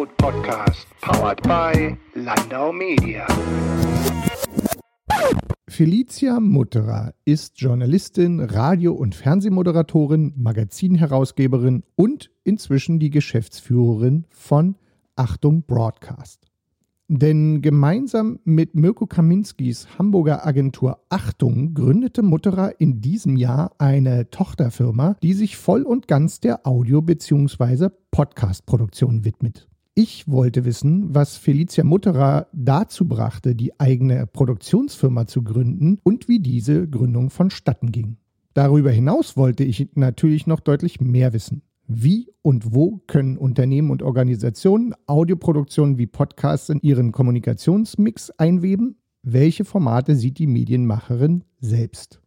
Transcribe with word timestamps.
Food 0.00 0.16
Podcast, 0.16 0.86
powered 1.02 1.42
by 1.42 1.94
Landau 2.14 2.72
Media. 2.72 3.26
Felicia 5.68 6.40
Mutterer 6.40 7.12
ist 7.26 7.60
Journalistin, 7.60 8.40
Radio- 8.40 8.94
und 8.94 9.14
Fernsehmoderatorin, 9.14 10.32
Magazinherausgeberin 10.38 11.82
und 11.96 12.30
inzwischen 12.44 12.98
die 12.98 13.10
Geschäftsführerin 13.10 14.24
von 14.30 14.76
Achtung 15.16 15.64
Broadcast. 15.64 16.46
Denn 17.08 17.60
gemeinsam 17.60 18.38
mit 18.44 18.74
Mirko 18.74 19.06
Kaminskis 19.06 19.86
Hamburger 19.98 20.46
Agentur 20.46 21.04
Achtung 21.10 21.74
gründete 21.74 22.22
Mutterer 22.22 22.80
in 22.80 23.02
diesem 23.02 23.36
Jahr 23.36 23.72
eine 23.76 24.30
Tochterfirma, 24.30 25.16
die 25.22 25.34
sich 25.34 25.58
voll 25.58 25.82
und 25.82 26.08
ganz 26.08 26.40
der 26.40 26.66
Audio- 26.66 27.02
bzw. 27.02 27.90
Podcast-Produktion 28.10 29.26
widmet. 29.26 29.69
Ich 29.94 30.28
wollte 30.28 30.64
wissen, 30.64 31.14
was 31.14 31.36
Felicia 31.36 31.82
Mutterer 31.82 32.46
dazu 32.52 33.08
brachte, 33.08 33.56
die 33.56 33.78
eigene 33.80 34.26
Produktionsfirma 34.26 35.26
zu 35.26 35.42
gründen 35.42 35.98
und 36.04 36.28
wie 36.28 36.38
diese 36.38 36.88
Gründung 36.88 37.30
vonstatten 37.30 37.90
ging. 37.90 38.16
Darüber 38.54 38.90
hinaus 38.92 39.36
wollte 39.36 39.64
ich 39.64 39.90
natürlich 39.94 40.46
noch 40.46 40.60
deutlich 40.60 41.00
mehr 41.00 41.32
wissen. 41.32 41.62
Wie 41.88 42.28
und 42.42 42.72
wo 42.72 43.02
können 43.08 43.36
Unternehmen 43.36 43.90
und 43.90 44.04
Organisationen 44.04 44.94
Audioproduktionen 45.06 45.98
wie 45.98 46.06
Podcasts 46.06 46.68
in 46.68 46.80
ihren 46.82 47.10
Kommunikationsmix 47.10 48.30
einweben? 48.30 48.96
Welche 49.22 49.64
Formate 49.64 50.14
sieht 50.14 50.38
die 50.38 50.46
Medienmacherin 50.46 51.42
selbst? 51.58 52.20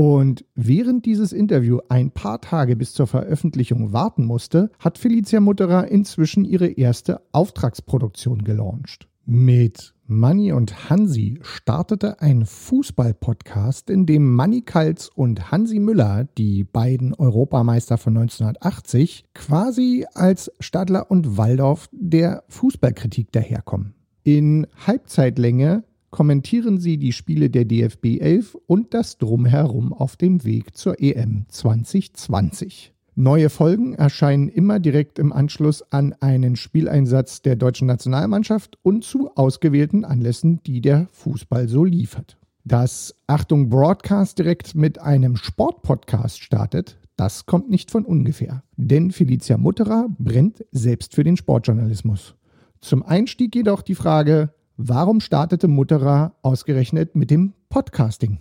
Und 0.00 0.46
während 0.54 1.04
dieses 1.04 1.30
Interview 1.30 1.80
ein 1.90 2.10
paar 2.10 2.40
Tage 2.40 2.74
bis 2.74 2.94
zur 2.94 3.06
Veröffentlichung 3.06 3.92
warten 3.92 4.24
musste, 4.24 4.70
hat 4.78 4.96
Felicia 4.96 5.40
Mutterer 5.40 5.88
inzwischen 5.88 6.46
ihre 6.46 6.68
erste 6.68 7.20
Auftragsproduktion 7.32 8.42
gelauncht. 8.42 9.08
Mit 9.26 9.92
Manni 10.06 10.52
und 10.52 10.88
Hansi 10.88 11.38
startete 11.42 12.22
ein 12.22 12.46
Fußball-Podcast, 12.46 13.90
in 13.90 14.06
dem 14.06 14.34
Manni 14.34 14.62
Kals 14.62 15.10
und 15.10 15.50
Hansi 15.50 15.80
Müller, 15.80 16.26
die 16.38 16.64
beiden 16.64 17.12
Europameister 17.12 17.98
von 17.98 18.16
1980, 18.16 19.26
quasi 19.34 20.06
als 20.14 20.50
Stadler 20.60 21.10
und 21.10 21.36
Waldorf 21.36 21.90
der 21.92 22.44
Fußballkritik 22.48 23.32
daherkommen. 23.32 23.92
In 24.22 24.66
Halbzeitlänge 24.86 25.84
kommentieren 26.10 26.78
sie 26.78 26.98
die 26.98 27.12
Spiele 27.12 27.50
der 27.50 27.64
DFB 27.64 28.20
11 28.20 28.56
und 28.66 28.94
das 28.94 29.18
Drumherum 29.18 29.92
auf 29.92 30.16
dem 30.16 30.44
Weg 30.44 30.76
zur 30.76 31.00
EM 31.00 31.46
2020. 31.48 32.92
Neue 33.16 33.50
Folgen 33.50 33.94
erscheinen 33.94 34.48
immer 34.48 34.78
direkt 34.78 35.18
im 35.18 35.32
Anschluss 35.32 35.82
an 35.90 36.14
einen 36.20 36.56
Spieleinsatz 36.56 37.42
der 37.42 37.56
deutschen 37.56 37.86
Nationalmannschaft 37.86 38.78
und 38.82 39.04
zu 39.04 39.30
ausgewählten 39.36 40.04
Anlässen, 40.04 40.60
die 40.64 40.80
der 40.80 41.08
Fußball 41.12 41.68
so 41.68 41.84
liefert. 41.84 42.38
Dass 42.64 43.14
Achtung 43.26 43.68
Broadcast 43.68 44.38
direkt 44.38 44.74
mit 44.74 45.00
einem 45.00 45.36
Sportpodcast 45.36 46.40
startet, 46.40 46.98
das 47.16 47.44
kommt 47.44 47.68
nicht 47.68 47.90
von 47.90 48.04
ungefähr. 48.04 48.62
Denn 48.76 49.10
Felicia 49.10 49.58
Mutterer 49.58 50.08
brennt 50.18 50.64
selbst 50.70 51.14
für 51.14 51.24
den 51.24 51.36
Sportjournalismus. 51.36 52.34
Zum 52.80 53.02
Einstieg 53.02 53.54
jedoch 53.54 53.82
die 53.82 53.94
Frage, 53.94 54.54
warum 54.88 55.20
startete 55.20 55.68
Mutterer 55.68 56.34
ausgerechnet 56.42 57.14
mit 57.14 57.30
dem 57.30 57.52
Podcasting? 57.68 58.38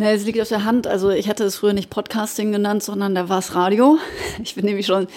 Na, 0.00 0.12
es 0.12 0.24
liegt 0.24 0.40
auf 0.40 0.48
der 0.48 0.62
Hand. 0.62 0.86
Also 0.86 1.10
ich 1.10 1.28
hatte 1.28 1.42
es 1.42 1.56
früher 1.56 1.72
nicht 1.72 1.90
Podcasting 1.90 2.52
genannt, 2.52 2.84
sondern 2.84 3.16
da 3.16 3.28
war 3.28 3.40
es 3.40 3.56
Radio. 3.56 3.98
Ich 4.40 4.54
bin 4.54 4.64
nämlich 4.64 4.86
schon 4.86 5.08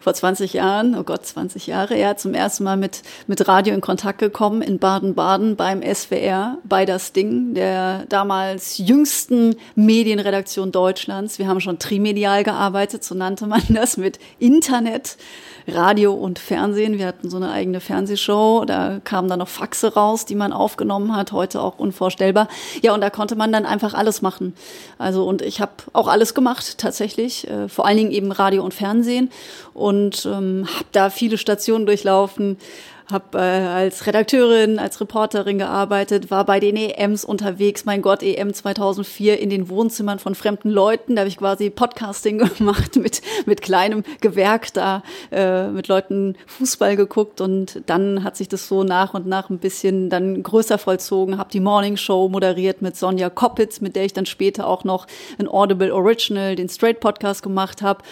vor 0.00 0.14
20 0.14 0.52
Jahren, 0.52 0.94
oh 0.94 1.02
Gott, 1.02 1.26
20 1.26 1.66
Jahre, 1.66 1.98
ja, 1.98 2.16
zum 2.16 2.32
ersten 2.32 2.62
Mal 2.62 2.76
mit, 2.76 3.02
mit 3.26 3.48
Radio 3.48 3.74
in 3.74 3.80
Kontakt 3.80 4.20
gekommen 4.20 4.62
in 4.62 4.78
Baden-Baden 4.78 5.56
beim 5.56 5.82
SWR, 5.82 6.58
bei 6.62 6.84
das 6.84 7.12
Ding, 7.12 7.54
der 7.54 8.04
damals 8.08 8.78
jüngsten 8.78 9.56
Medienredaktion 9.74 10.70
Deutschlands. 10.70 11.40
Wir 11.40 11.48
haben 11.48 11.60
schon 11.60 11.80
trimedial 11.80 12.44
gearbeitet, 12.44 13.02
so 13.02 13.16
nannte 13.16 13.48
man 13.48 13.62
das, 13.70 13.96
mit 13.96 14.20
Internet. 14.38 15.16
Radio 15.70 16.14
und 16.14 16.38
Fernsehen. 16.38 16.98
Wir 16.98 17.06
hatten 17.06 17.28
so 17.28 17.36
eine 17.36 17.50
eigene 17.50 17.80
Fernsehshow. 17.80 18.64
Da 18.66 19.00
kamen 19.04 19.28
dann 19.28 19.40
noch 19.40 19.48
Faxe 19.48 19.92
raus, 19.92 20.24
die 20.24 20.34
man 20.34 20.52
aufgenommen 20.52 21.14
hat. 21.14 21.32
Heute 21.32 21.60
auch 21.60 21.78
unvorstellbar. 21.78 22.48
Ja, 22.80 22.94
und 22.94 23.02
da 23.02 23.10
konnte 23.10 23.36
man 23.36 23.52
dann 23.52 23.66
einfach 23.66 23.92
alles 23.94 24.22
machen. 24.22 24.27
Also 24.98 25.26
und 25.26 25.42
ich 25.42 25.60
habe 25.60 25.72
auch 25.92 26.08
alles 26.08 26.34
gemacht 26.34 26.78
tatsächlich. 26.78 27.48
Äh, 27.48 27.68
vor 27.68 27.86
allen 27.86 27.96
Dingen 27.96 28.10
eben 28.12 28.32
Radio 28.32 28.62
und 28.62 28.74
Fernsehen 28.74 29.30
und 29.74 30.26
ähm, 30.26 30.68
habe 30.74 30.86
da 30.92 31.10
viele 31.10 31.38
Stationen 31.38 31.86
durchlaufen 31.86 32.58
habe 33.10 33.38
äh, 33.38 33.40
als 33.40 34.06
Redakteurin, 34.06 34.78
als 34.78 35.00
Reporterin 35.00 35.58
gearbeitet, 35.58 36.30
war 36.30 36.44
bei 36.44 36.60
den 36.60 36.76
EMs 36.76 37.24
unterwegs, 37.24 37.84
mein 37.84 38.02
Gott, 38.02 38.22
EM 38.22 38.52
2004 38.52 39.40
in 39.40 39.48
den 39.48 39.68
Wohnzimmern 39.68 40.18
von 40.18 40.34
fremden 40.34 40.70
Leuten. 40.70 41.16
Da 41.16 41.20
habe 41.20 41.28
ich 41.28 41.38
quasi 41.38 41.70
Podcasting 41.70 42.38
gemacht 42.58 42.96
mit, 42.96 43.22
mit 43.46 43.62
kleinem 43.62 44.02
Gewerk 44.20 44.72
da, 44.74 45.02
äh, 45.30 45.68
mit 45.68 45.88
Leuten 45.88 46.36
Fußball 46.46 46.96
geguckt. 46.96 47.40
Und 47.40 47.82
dann 47.86 48.24
hat 48.24 48.36
sich 48.36 48.48
das 48.48 48.68
so 48.68 48.84
nach 48.84 49.14
und 49.14 49.26
nach 49.26 49.48
ein 49.48 49.58
bisschen 49.58 50.10
dann 50.10 50.42
größer 50.42 50.78
vollzogen, 50.78 51.38
habe 51.38 51.50
die 51.50 51.60
Morning 51.60 51.96
Show 51.96 52.28
moderiert 52.28 52.82
mit 52.82 52.96
Sonja 52.96 53.30
Koppitz, 53.30 53.80
mit 53.80 53.96
der 53.96 54.04
ich 54.04 54.12
dann 54.12 54.26
später 54.26 54.66
auch 54.66 54.84
noch 54.84 55.06
ein 55.38 55.48
Audible 55.48 55.94
Original, 55.94 56.56
den 56.56 56.68
Straight 56.68 57.00
Podcast 57.00 57.42
gemacht 57.42 57.80
habe 57.80 58.02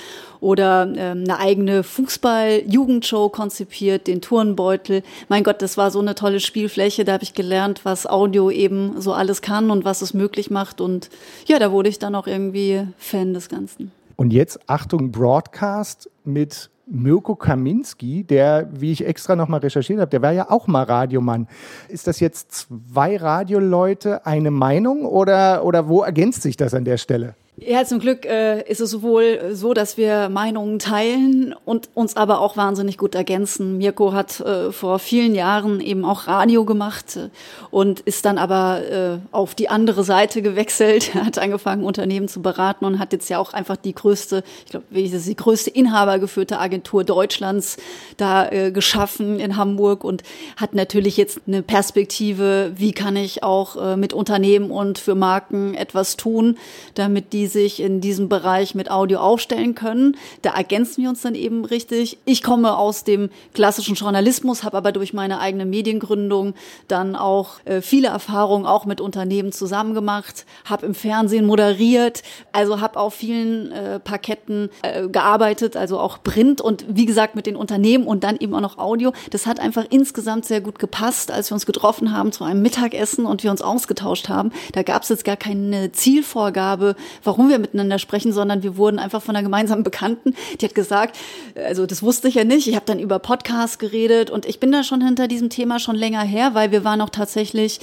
oder 0.41 0.93
ähm, 0.97 1.25
eine 1.25 1.39
eigene 1.39 1.83
Fußball-Jugendshow 1.83 3.29
konzipiert, 3.29 4.07
den 4.07 4.21
Turnbeutel. 4.21 5.03
Mein 5.29 5.45
Gott, 5.45 5.63
das 5.63 5.77
war 5.77 5.91
so 5.91 6.01
eine 6.01 6.15
tolle 6.15 6.41
Spielfläche. 6.41 7.05
Da 7.05 7.15
habe 7.15 7.25
ich 7.25 7.35
gelernt, 7.35 7.85
was 7.85 8.07
Audio 8.07 8.51
eben 8.51 9.01
so 9.01 9.13
alles 9.13 9.43
kann 9.43 9.71
und 9.71 9.85
was 9.85 10.03
es 10.03 10.15
möglich 10.15 10.51
macht. 10.51 10.81
Und 10.81 11.11
ja, 11.47 11.59
da 11.59 11.73
wurde 11.73 11.89
ich 11.89 11.99
dann 11.99 12.15
auch 12.15 12.27
irgendwie 12.27 12.87
Fan 12.99 13.35
des 13.35 13.49
Ganzen. 13.49 13.93
Und 14.17 14.33
jetzt 14.33 14.59
Achtung 14.67 15.13
Broadcast 15.13 16.11
mit 16.25 16.71
Mirko 16.87 17.35
Kaminski, 17.35 18.23
der, 18.25 18.69
wie 18.73 18.93
ich 18.93 19.05
extra 19.05 19.35
nochmal 19.35 19.61
recherchiert 19.61 19.99
habe, 19.99 20.11
der 20.11 20.23
war 20.23 20.33
ja 20.33 20.51
auch 20.51 20.69
mal 20.69 20.85
Radiomann. 20.85 21.49
Ist 21.89 22.07
das 22.07 22.21
jetzt 22.21 22.53
zwei 22.53 23.17
Radioleute 23.17 24.25
eine 24.25 24.53
Meinung 24.53 25.05
oder, 25.05 25.65
oder 25.65 25.89
wo 25.89 26.03
ergänzt 26.03 26.43
sich 26.43 26.57
das 26.57 26.75
an 26.75 26.85
der 26.85 26.97
Stelle? 26.97 27.35
Ja, 27.59 27.87
zum 27.87 28.01
Glück 28.01 28.27
äh, 28.27 28.61
ist 28.71 28.83
es 28.83 28.91
sowohl 28.91 29.53
so, 29.53 29.73
dass 29.73 29.97
wir 29.97 30.29
Meinungen 30.29 30.79
teilen 30.79 31.55
und 31.65 31.89
uns 31.95 32.15
aber 32.15 32.43
auch 32.43 32.59
wahnsinnig 32.59 32.99
gut 32.99 33.15
ergänzen. 33.15 33.79
Mirko 33.79 34.13
hat 34.13 34.41
äh, 34.41 34.73
vor 34.73 34.99
vielen 34.99 35.35
Jahren 35.35 35.81
eben 35.81 36.05
auch 36.05 36.27
Radio 36.27 36.67
gemacht 36.67 37.17
äh, 37.17 37.31
und 37.71 38.01
ist 38.01 38.27
dann 38.27 38.37
aber 38.37 38.83
äh, 38.83 39.19
auf 39.33 39.55
die 39.55 39.71
andere 39.71 40.05
Seite 40.05 40.43
gewechselt. 40.43 41.15
Hat 41.15 41.39
angefangen, 41.39 41.85
Unternehmen 41.85 42.29
zu 42.29 42.43
beraten 42.43 42.85
und 42.85 42.99
hat 42.99 43.15
jetzt 43.15 43.31
ja 43.31 43.39
auch 43.39 43.55
einfach 43.55 43.77
die 43.77 43.95
größte, 43.95 44.45
ich 44.67 44.71
glaube, 44.71 44.85
die 44.91 45.37
größte 45.37 45.71
inhabergeführte 45.71 46.59
Agentur 46.59 47.05
Deutschlands 47.05 47.79
da 48.19 48.51
äh, 48.51 48.71
geschaffen 48.71 49.41
in 49.41 49.57
Hamburg 49.57 50.05
und 50.05 50.23
hat 50.57 50.75
natürlich 50.75 51.17
jetzt 51.17 51.41
eine 51.47 51.63
Perspektive, 51.63 52.73
wie 52.77 52.93
kann 52.93 53.17
ich 53.17 53.43
auch 53.43 53.77
äh, 53.77 53.97
mit 53.97 54.13
Unternehmen 54.13 54.71
und 54.71 54.99
für 54.99 55.15
Marken 55.15 55.75
etwas 55.75 56.19
tun, 56.19 56.59
damit 56.95 57.33
die 57.33 57.46
sich 57.47 57.81
in 57.81 58.01
diesem 58.01 58.29
Bereich 58.29 58.75
mit 58.75 58.91
Audio 58.91 59.19
aufstellen 59.19 59.75
können. 59.75 60.17
Da 60.43 60.55
ergänzen 60.55 61.03
wir 61.03 61.09
uns 61.09 61.23
dann 61.23 61.35
eben 61.35 61.65
richtig. 61.65 62.19
Ich 62.25 62.43
komme 62.43 62.77
aus 62.77 63.05
dem 63.05 63.31
klassischen 63.55 63.95
Journalismus, 63.95 64.65
habe 64.65 64.77
aber 64.77 64.93
durch 64.93 65.13
meine 65.13 65.41
eigene 65.41 65.67
Mediengründung 65.67 66.55
dann 66.89 67.17
auch 67.17 67.65
äh, 67.65 67.81
viele 67.81 68.09
Erfahrungen 68.09 68.67
auch 68.67 68.85
mit 68.85 69.01
Unternehmen 69.01 69.53
zusammen 69.53 69.95
gemacht, 69.95 70.47
habe 70.65 70.87
im 70.87 70.95
Fernsehen 70.95 71.47
moderiert, 71.47 72.23
also 72.53 72.81
habe 72.81 72.99
auf 72.99 73.15
vielen 73.15 73.73
äh, 73.73 74.01
Parketten 74.01 74.71
äh, 74.83 75.09
gearbeitet, 75.09 75.77
also 75.77 75.99
auch 75.99 76.23
Print 76.23 76.61
und 76.61 76.85
wie 76.89 77.07
gesagt 77.07 77.37
mit 77.37 77.47
den 77.47 77.57
Unternehmen 77.57 78.07
und 78.07 78.25
dann 78.25 78.37
eben 78.37 78.55
auch 78.55 78.61
noch 78.61 78.79
Audio. 78.79 79.13
Das 79.31 79.47
hat 79.47 79.61
einfach 79.61 79.85
insgesamt 79.91 80.45
sehr 80.45 80.61
gut 80.61 80.79
gepasst, 80.79 81.31
als 81.31 81.51
wir 81.51 81.55
uns 81.55 81.67
getroffen 81.67 82.13
haben 82.13 82.33
zu 82.33 82.45
einem 82.45 82.63
Mittagessen 82.63 83.27
und 83.27 83.43
wir 83.43 83.51
uns 83.51 83.63
ausgetauscht 83.63 84.29
haben. 84.29 84.53
Da 84.73 84.83
gab 84.83 85.03
es 85.03 85.09
jetzt 85.09 85.25
gar 85.25 85.37
keine 85.37 85.93
Zielvorgabe, 85.93 86.97
warum 87.23 87.36
warum 87.37 87.51
wir 87.51 87.59
miteinander 87.59 87.99
sprechen, 87.99 88.33
sondern 88.33 88.63
wir 88.63 88.77
wurden 88.77 88.99
einfach 88.99 89.21
von 89.21 89.37
einer 89.37 89.43
gemeinsamen 89.43 89.83
Bekannten, 89.83 90.35
die 90.61 90.65
hat 90.65 90.75
gesagt, 90.75 91.19
also 91.55 91.85
das 91.85 92.03
wusste 92.03 92.29
ich 92.29 92.35
ja 92.35 92.45
nicht, 92.45 92.67
ich 92.67 92.75
habe 92.75 92.87
dann 92.87 92.99
über 92.99 93.19
Podcasts 93.19 93.79
geredet 93.79 94.31
und 94.31 94.47
ich 94.47 94.59
bin 94.59 94.73
da 94.73 94.83
schon 94.83 95.03
hinter 95.03 95.29
diesem 95.29 95.51
Thema 95.51 95.79
schon 95.79 95.97
länger 95.97 96.23
her, 96.23 96.55
weil 96.55 96.73
wir 96.73 96.83
waren 96.85 97.01
auch 97.03 97.11
tatsächlich 97.11 97.81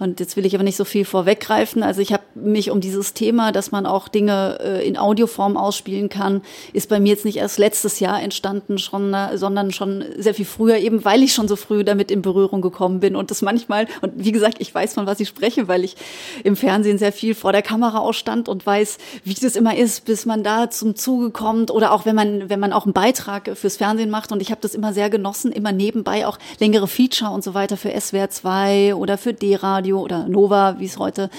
Und 0.00 0.20
jetzt 0.20 0.36
will 0.36 0.46
ich 0.46 0.54
aber 0.54 0.64
nicht 0.64 0.76
so 0.76 0.84
viel 0.84 1.04
vorweggreifen. 1.04 1.82
Also 1.82 2.00
ich 2.00 2.12
habe 2.12 2.24
mich 2.34 2.70
um 2.70 2.80
dieses 2.80 3.14
Thema, 3.14 3.52
dass 3.52 3.70
man 3.70 3.86
auch 3.86 4.08
Dinge 4.08 4.58
äh, 4.60 4.86
in 4.86 4.96
Audioform 4.96 5.56
ausspielen 5.56 6.08
kann, 6.08 6.42
ist 6.72 6.88
bei 6.88 6.98
mir 7.00 7.10
jetzt 7.10 7.24
nicht 7.24 7.36
erst 7.36 7.58
letztes 7.58 8.00
Jahr 8.00 8.20
entstanden, 8.22 8.78
schon, 8.78 9.14
sondern 9.34 9.72
schon 9.72 10.04
sehr 10.16 10.34
viel 10.34 10.44
früher, 10.44 10.78
eben 10.78 11.04
weil 11.04 11.22
ich 11.22 11.32
schon 11.32 11.48
so 11.48 11.56
früh 11.56 11.84
damit 11.84 12.10
in 12.10 12.22
Berührung 12.22 12.60
gekommen 12.60 13.00
bin 13.00 13.16
und 13.16 13.30
das 13.30 13.42
manchmal, 13.42 13.86
und 14.00 14.12
wie 14.16 14.32
gesagt, 14.32 14.56
ich 14.58 14.74
weiß 14.74 14.94
von 14.94 15.06
was 15.06 15.20
ich 15.20 15.28
spreche, 15.28 15.68
weil 15.68 15.84
ich 15.84 15.96
im 16.42 16.56
Fernsehen 16.56 16.98
sehr 16.98 17.12
viel 17.12 17.34
vor 17.34 17.52
der 17.52 17.62
Kamera 17.62 17.98
ausstand 17.98 18.48
und 18.48 18.66
weiß, 18.66 18.98
wie 19.22 19.34
das 19.34 19.56
immer 19.56 19.76
ist, 19.76 20.04
bis 20.04 20.26
man 20.26 20.42
da 20.42 20.70
zum 20.70 20.96
Zuge 20.96 21.30
kommt 21.30 21.70
oder 21.70 21.92
auch 21.92 22.04
wenn 22.04 22.16
man, 22.16 22.48
wenn 22.50 22.60
man 22.60 22.72
auch 22.72 22.84
einen 22.84 22.92
Beitrag 22.92 23.56
fürs 23.56 23.76
Fernsehen 23.76 24.10
macht 24.10 24.32
und 24.32 24.42
ich 24.42 24.50
habe 24.50 24.60
das 24.60 24.74
immer 24.74 24.92
sehr 24.92 25.10
genossen, 25.10 25.52
immer 25.52 25.72
nebenbei 25.72 26.26
auch 26.26 26.38
längere 26.58 26.88
Feature 26.88 27.30
und 27.30 27.44
so 27.44 27.54
weiter 27.54 27.76
für 27.76 27.98
SWR 27.98 28.30
2 28.30 28.94
oder 28.94 29.18
für 29.18 29.32
D-Radio 29.84 30.00
oder 30.00 30.28
Nova, 30.28 30.76
wie 30.78 30.86
es 30.86 30.98
heute 30.98 31.30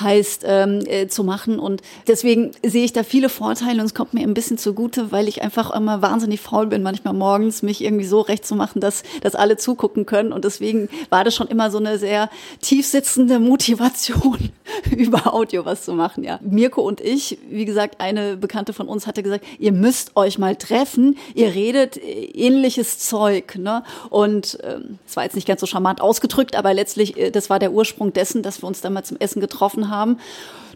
heißt, 0.00 0.44
ähm, 0.44 0.80
äh, 0.86 1.06
zu 1.06 1.22
machen. 1.22 1.60
Und 1.60 1.80
deswegen 2.08 2.50
sehe 2.64 2.84
ich 2.84 2.92
da 2.92 3.04
viele 3.04 3.28
Vorteile 3.28 3.80
und 3.80 3.86
es 3.86 3.94
kommt 3.94 4.12
mir 4.12 4.22
ein 4.22 4.34
bisschen 4.34 4.58
zugute, 4.58 5.12
weil 5.12 5.28
ich 5.28 5.42
einfach 5.42 5.70
immer 5.70 6.02
wahnsinnig 6.02 6.40
faul 6.40 6.66
bin, 6.66 6.82
manchmal 6.82 7.14
morgens 7.14 7.62
mich 7.62 7.84
irgendwie 7.84 8.04
so 8.04 8.20
recht 8.20 8.44
zu 8.44 8.56
machen, 8.56 8.80
dass, 8.80 9.04
dass 9.22 9.36
alle 9.36 9.56
zugucken 9.56 10.04
können. 10.04 10.32
Und 10.32 10.44
deswegen 10.44 10.88
war 11.10 11.22
das 11.22 11.36
schon 11.36 11.46
immer 11.46 11.70
so 11.70 11.78
eine 11.78 11.98
sehr 11.98 12.28
tiefsitzende 12.60 13.38
Motivation, 13.54 14.50
über 14.96 15.34
Audio 15.34 15.64
was 15.64 15.84
zu 15.84 15.94
machen. 15.94 16.24
Ja. 16.24 16.38
Mirko 16.42 16.82
und 16.82 17.00
ich, 17.00 17.38
wie 17.48 17.64
gesagt, 17.64 18.00
eine 18.00 18.36
Bekannte 18.36 18.72
von 18.72 18.88
uns 18.88 19.06
hatte 19.06 19.22
gesagt, 19.22 19.44
ihr 19.58 19.72
müsst 19.72 20.16
euch 20.16 20.38
mal 20.38 20.56
treffen, 20.56 21.16
ihr 21.34 21.54
redet 21.54 21.98
ähnliches 22.02 22.98
Zeug. 22.98 23.56
Ne? 23.56 23.82
Und 24.10 24.58
ähm, 24.62 24.98
es 25.06 25.12
ähm, 25.12 25.16
war 25.16 25.24
jetzt 25.24 25.36
nicht 25.36 25.48
ganz 25.48 25.60
so 25.60 25.66
charmant 25.66 26.00
ausgedrückt, 26.00 26.56
aber 26.56 26.74
letztlich, 26.74 27.16
äh, 27.16 27.30
das 27.30 27.50
war 27.50 27.58
der 27.58 27.72
Ursprung 27.72 28.12
dessen, 28.12 28.42
dass 28.42 28.62
wir 28.62 28.66
uns 28.66 28.80
dann 28.80 28.92
mal 28.92 29.04
zum 29.04 29.18
Essen 29.18 29.40
getroffen 29.40 29.90
haben. 29.90 30.18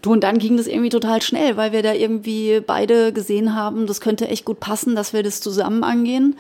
Du, 0.03 0.13
und 0.13 0.23
dann 0.23 0.39
ging 0.39 0.57
das 0.57 0.67
irgendwie 0.67 0.91
total 0.91 1.23
schnell, 1.23 1.57
weil 1.57 1.73
wir 1.73 1.83
da 1.83 1.93
irgendwie 1.93 2.61
beide 2.65 3.13
gesehen 3.13 3.55
haben, 3.55 3.87
das 3.87 4.01
könnte 4.01 4.29
echt 4.29 4.45
gut 4.45 4.61
passen, 4.61 4.95
dass 4.95 5.13
wir 5.13 5.23
das 5.23 5.41
zusammen 5.41 5.83
angehen. 5.83 6.37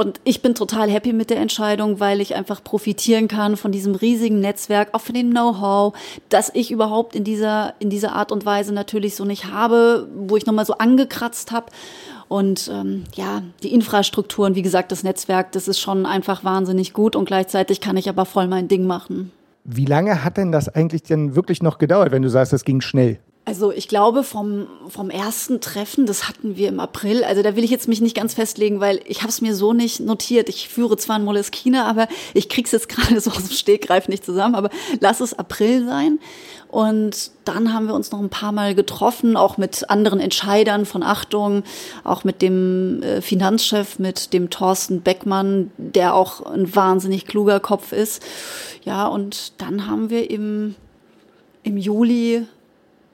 Und 0.00 0.18
ich 0.24 0.40
bin 0.40 0.54
total 0.54 0.90
happy 0.90 1.12
mit 1.12 1.28
der 1.28 1.36
Entscheidung, 1.36 2.00
weil 2.00 2.22
ich 2.22 2.34
einfach 2.34 2.64
profitieren 2.64 3.28
kann 3.28 3.58
von 3.58 3.70
diesem 3.70 3.94
riesigen 3.94 4.40
Netzwerk, 4.40 4.94
auch 4.94 5.02
von 5.02 5.14
dem 5.14 5.28
Know-how, 5.28 5.92
das 6.30 6.50
ich 6.54 6.70
überhaupt 6.70 7.14
in 7.14 7.22
dieser, 7.22 7.74
in 7.80 7.90
dieser 7.90 8.12
Art 8.12 8.32
und 8.32 8.46
Weise 8.46 8.72
natürlich 8.72 9.14
so 9.14 9.26
nicht 9.26 9.52
habe, 9.52 10.08
wo 10.16 10.38
ich 10.38 10.46
nochmal 10.46 10.64
so 10.64 10.78
angekratzt 10.78 11.52
habe. 11.52 11.66
Und 12.28 12.70
ähm, 12.72 13.04
ja, 13.14 13.42
die 13.62 13.74
Infrastrukturen, 13.74 14.54
wie 14.54 14.62
gesagt, 14.62 14.90
das 14.90 15.02
Netzwerk, 15.02 15.52
das 15.52 15.68
ist 15.68 15.80
schon 15.80 16.06
einfach 16.06 16.44
wahnsinnig 16.44 16.94
gut 16.94 17.14
und 17.14 17.26
gleichzeitig 17.26 17.82
kann 17.82 17.98
ich 17.98 18.08
aber 18.08 18.24
voll 18.24 18.48
mein 18.48 18.68
Ding 18.68 18.86
machen. 18.86 19.32
Wie 19.64 19.84
lange 19.84 20.24
hat 20.24 20.38
denn 20.38 20.50
das 20.50 20.70
eigentlich 20.70 21.02
denn 21.02 21.34
wirklich 21.36 21.62
noch 21.62 21.76
gedauert, 21.76 22.10
wenn 22.10 22.22
du 22.22 22.30
sagst, 22.30 22.54
das 22.54 22.64
ging 22.64 22.80
schnell? 22.80 23.18
Also 23.46 23.72
ich 23.72 23.88
glaube 23.88 24.22
vom, 24.22 24.68
vom 24.88 25.08
ersten 25.08 25.60
Treffen, 25.60 26.04
das 26.04 26.28
hatten 26.28 26.56
wir 26.56 26.68
im 26.68 26.78
April, 26.78 27.24
also 27.24 27.42
da 27.42 27.56
will 27.56 27.64
ich 27.64 27.70
jetzt 27.70 27.88
mich 27.88 28.00
nicht 28.00 28.14
ganz 28.14 28.34
festlegen, 28.34 28.80
weil 28.80 29.00
ich 29.06 29.22
habe 29.22 29.30
es 29.30 29.40
mir 29.40 29.56
so 29.56 29.72
nicht 29.72 29.98
notiert. 29.98 30.48
Ich 30.48 30.68
führe 30.68 30.96
zwar 30.98 31.16
ein 31.16 31.24
Moleskine, 31.24 31.86
aber 31.86 32.06
ich 32.34 32.48
krieg's 32.48 32.70
jetzt 32.70 32.88
gerade 32.90 33.18
so 33.20 33.30
aus 33.30 33.48
dem 33.48 33.56
Stegreif 33.56 34.08
nicht 34.08 34.24
zusammen, 34.24 34.54
aber 34.54 34.70
lass 35.00 35.20
es 35.20 35.36
April 35.36 35.86
sein. 35.86 36.20
Und 36.68 37.32
dann 37.44 37.74
haben 37.74 37.86
wir 37.86 37.94
uns 37.94 38.12
noch 38.12 38.20
ein 38.20 38.28
paar 38.28 38.52
Mal 38.52 38.76
getroffen, 38.76 39.36
auch 39.36 39.56
mit 39.56 39.90
anderen 39.90 40.20
Entscheidern 40.20 40.86
von 40.86 41.02
Achtung, 41.02 41.64
auch 42.04 42.22
mit 42.22 42.42
dem 42.42 43.02
äh, 43.02 43.20
Finanzchef, 43.22 43.98
mit 43.98 44.32
dem 44.32 44.50
Thorsten 44.50 45.00
Beckmann, 45.00 45.72
der 45.78 46.14
auch 46.14 46.42
ein 46.46 46.72
wahnsinnig 46.76 47.26
kluger 47.26 47.58
Kopf 47.58 47.90
ist. 47.90 48.22
Ja, 48.84 49.08
und 49.08 49.60
dann 49.60 49.88
haben 49.88 50.10
wir 50.10 50.30
im, 50.30 50.76
im 51.64 51.76
Juli 51.76 52.46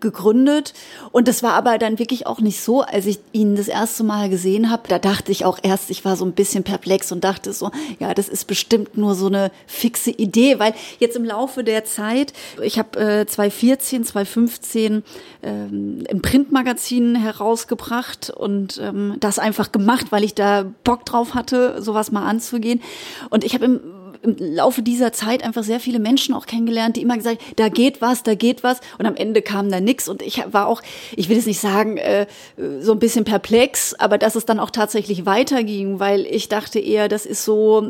gegründet. 0.01 0.75
Und 1.13 1.29
das 1.29 1.43
war 1.43 1.55
aber 1.55 1.79
dann 1.79 1.99
wirklich 1.99 2.27
auch 2.27 2.41
nicht 2.41 2.61
so, 2.61 2.83
als 2.83 3.07
ich 3.07 3.19
ihn 3.33 3.57
das 3.57 3.69
erste 3.69 4.05
Mal 4.05 4.29
gesehen 4.29 4.71
habe, 4.71 4.83
da 4.89 4.99
dachte 4.99 5.33
ich 5.33 5.45
auch 5.45 5.59
erst, 5.63 5.91
ich 5.91 6.05
war 6.05 6.17
so 6.17 6.25
ein 6.25 6.33
bisschen 6.33 6.65
perplex 6.65 7.13
und 7.13 7.25
dachte 7.25 7.53
so, 7.53 7.71
ja, 7.99 8.13
das 8.15 8.29
ist 8.29 8.47
bestimmt 8.47 8.97
nur 8.97 9.15
so 9.15 9.27
eine 9.27 9.51
fixe 9.67 10.11
Idee, 10.11 10.59
weil 10.59 10.75
jetzt 10.99 11.17
im 11.17 11.25
Laufe 11.25 11.65
der 11.65 11.85
Zeit, 11.85 12.33
ich 12.63 12.79
habe 12.79 12.99
äh, 12.99 13.27
2014, 13.27 14.05
2015 14.05 15.03
ähm, 15.43 16.05
im 16.09 16.23
Printmagazin 16.23 17.17
herausgebracht 17.17 18.31
und 18.31 18.79
ähm, 18.83 19.17
das 19.21 19.39
einfach 19.39 19.73
gemacht, 19.73 20.07
weil 20.11 20.25
ich 20.25 20.35
da 20.35 20.67
Bock 20.85 21.05
drauf 21.07 21.35
hatte, 21.35 21.81
sowas 21.83 22.13
mal 22.13 22.27
anzugehen. 22.27 22.83
Und 23.31 23.45
ich 23.45 23.55
habe 23.55 23.65
im 23.65 23.81
im 24.27 24.37
Laufe 24.39 24.83
dieser 24.83 25.13
Zeit 25.13 25.45
einfach 25.45 25.63
sehr 25.63 25.81
viele 25.81 25.99
Menschen 25.99 26.35
auch 26.35 26.47
kennengelernt, 26.47 26.97
die 26.97 27.03
immer 27.03 27.17
gesagt, 27.17 27.41
da 27.57 27.69
geht 27.69 28.01
was, 28.01 28.23
da 28.23 28.35
geht 28.35 28.63
was 28.63 28.81
und 28.99 29.07
am 29.07 29.17
Ende 29.17 29.43
kam 29.43 29.71
da 29.71 29.81
nichts 29.81 30.09
und 30.09 30.23
ich 30.23 30.43
war 30.51 30.67
auch, 30.67 30.83
ich 31.17 31.29
will 31.29 31.39
es 31.39 31.47
nicht 31.47 31.61
sagen, 31.61 31.97
äh, 31.97 32.27
so 32.81 32.93
ein 32.93 32.99
bisschen 32.99 33.25
perplex, 33.25 33.95
aber 33.95 34.19
dass 34.19 34.35
es 34.35 34.45
dann 34.45 34.61
auch 34.61 34.71
tatsächlich 34.71 35.27
weiterging, 35.27 36.01
weil 36.01 36.27
ich 36.27 36.49
dachte 36.49 36.79
eher, 36.79 37.09
das 37.09 37.27
ist 37.27 37.45
so, 37.45 37.87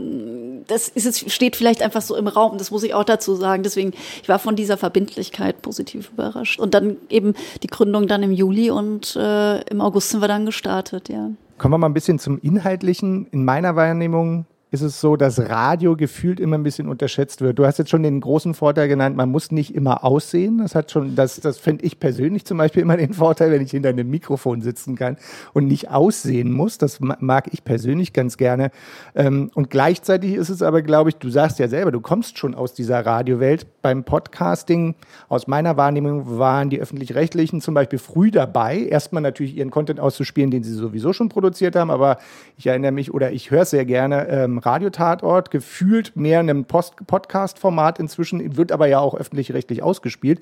das 0.66 0.88
ist 0.88 1.06
es 1.06 1.32
steht 1.32 1.56
vielleicht 1.56 1.82
einfach 1.82 2.02
so 2.02 2.16
im 2.16 2.28
Raum, 2.28 2.58
das 2.58 2.70
muss 2.70 2.82
ich 2.82 2.94
auch 2.94 3.04
dazu 3.04 3.34
sagen. 3.34 3.62
Deswegen, 3.62 3.92
ich 4.22 4.28
war 4.28 4.38
von 4.38 4.56
dieser 4.56 4.76
Verbindlichkeit 4.76 5.62
positiv 5.62 6.10
überrascht. 6.12 6.60
Und 6.60 6.74
dann 6.74 6.96
eben 7.08 7.34
die 7.62 7.68
Gründung 7.68 8.06
dann 8.06 8.22
im 8.22 8.32
Juli 8.32 8.70
und 8.70 9.16
äh, 9.16 9.60
im 9.62 9.80
August 9.80 10.10
sind 10.10 10.20
wir 10.20 10.28
dann 10.28 10.46
gestartet, 10.46 11.08
ja. 11.08 11.30
Kommen 11.58 11.72
wir 11.72 11.78
mal 11.78 11.88
ein 11.88 11.94
bisschen 11.94 12.18
zum 12.18 12.38
Inhaltlichen. 12.40 13.26
In 13.30 13.44
meiner 13.44 13.76
Wahrnehmung 13.76 14.44
ist 14.72 14.82
es 14.82 15.00
so, 15.00 15.16
dass 15.16 15.38
Radio 15.38 15.96
gefühlt 15.96 16.40
immer 16.40 16.58
ein 16.58 16.64
bisschen 16.64 16.88
unterschätzt 16.88 17.40
wird. 17.40 17.56
Du 17.56 17.64
hast 17.64 17.78
jetzt 17.78 17.88
schon 17.88 18.02
den 18.02 18.20
großen 18.20 18.52
Vorteil 18.52 18.88
genannt, 18.88 19.16
man 19.16 19.30
muss 19.30 19.52
nicht 19.52 19.72
immer 19.72 20.02
aussehen. 20.02 20.58
Das 20.58 20.74
hat 20.74 20.90
schon, 20.90 21.14
das, 21.14 21.38
das 21.38 21.58
finde 21.58 21.84
ich 21.84 22.00
persönlich 22.00 22.44
zum 22.44 22.58
Beispiel 22.58 22.82
immer 22.82 22.96
den 22.96 23.14
Vorteil, 23.14 23.52
wenn 23.52 23.62
ich 23.62 23.70
hinter 23.70 23.90
einem 23.90 24.10
Mikrofon 24.10 24.62
sitzen 24.62 24.96
kann 24.96 25.18
und 25.52 25.68
nicht 25.68 25.90
aussehen 25.90 26.50
muss. 26.50 26.78
Das 26.78 26.98
mag 27.00 27.48
ich 27.52 27.62
persönlich 27.62 28.12
ganz 28.12 28.36
gerne. 28.36 28.72
Ähm, 29.14 29.52
und 29.54 29.70
gleichzeitig 29.70 30.34
ist 30.34 30.48
es 30.48 30.62
aber, 30.62 30.82
glaube 30.82 31.10
ich, 31.10 31.16
du 31.16 31.30
sagst 31.30 31.60
ja 31.60 31.68
selber, 31.68 31.92
du 31.92 32.00
kommst 32.00 32.36
schon 32.36 32.56
aus 32.56 32.74
dieser 32.74 33.06
Radiowelt. 33.06 33.66
Beim 33.82 34.02
Podcasting, 34.02 34.96
aus 35.28 35.46
meiner 35.46 35.76
Wahrnehmung, 35.76 36.38
waren 36.38 36.70
die 36.70 36.80
öffentlich-rechtlichen 36.80 37.60
zum 37.60 37.74
Beispiel 37.74 38.00
früh 38.00 38.32
dabei, 38.32 38.80
erstmal 38.80 39.22
natürlich 39.22 39.56
ihren 39.56 39.70
Content 39.70 40.00
auszuspielen, 40.00 40.50
den 40.50 40.64
sie 40.64 40.72
sowieso 40.72 41.12
schon 41.12 41.28
produziert 41.28 41.76
haben. 41.76 41.92
Aber 41.92 42.18
ich 42.56 42.66
erinnere 42.66 42.90
mich 42.90 43.14
oder 43.14 43.30
ich 43.30 43.52
höre 43.52 43.64
sehr 43.64 43.84
gerne, 43.84 44.26
Radiotatort, 44.58 45.50
gefühlt 45.50 46.16
mehr 46.16 46.40
in 46.40 46.50
einem 46.50 46.64
Podcast-Format 46.64 47.98
inzwischen, 47.98 48.56
wird 48.56 48.72
aber 48.72 48.86
ja 48.86 49.00
auch 49.00 49.14
öffentlich-rechtlich 49.14 49.82
ausgespielt. 49.82 50.40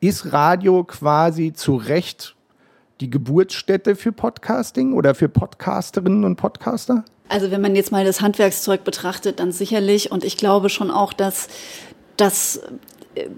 Ist 0.00 0.32
Radio 0.32 0.84
quasi 0.84 1.52
zu 1.52 1.76
Recht 1.76 2.36
die 3.00 3.10
Geburtsstätte 3.10 3.96
für 3.96 4.12
Podcasting 4.12 4.92
oder 4.94 5.14
für 5.14 5.28
Podcasterinnen 5.28 6.24
und 6.24 6.36
Podcaster? 6.36 7.04
Also 7.28 7.50
wenn 7.50 7.60
man 7.60 7.74
jetzt 7.74 7.92
mal 7.92 8.04
das 8.04 8.20
Handwerkszeug 8.20 8.84
betrachtet, 8.84 9.40
dann 9.40 9.52
sicherlich. 9.52 10.12
Und 10.12 10.24
ich 10.24 10.36
glaube 10.36 10.68
schon 10.68 10.90
auch, 10.90 11.12
dass, 11.12 11.48
dass 12.16 12.60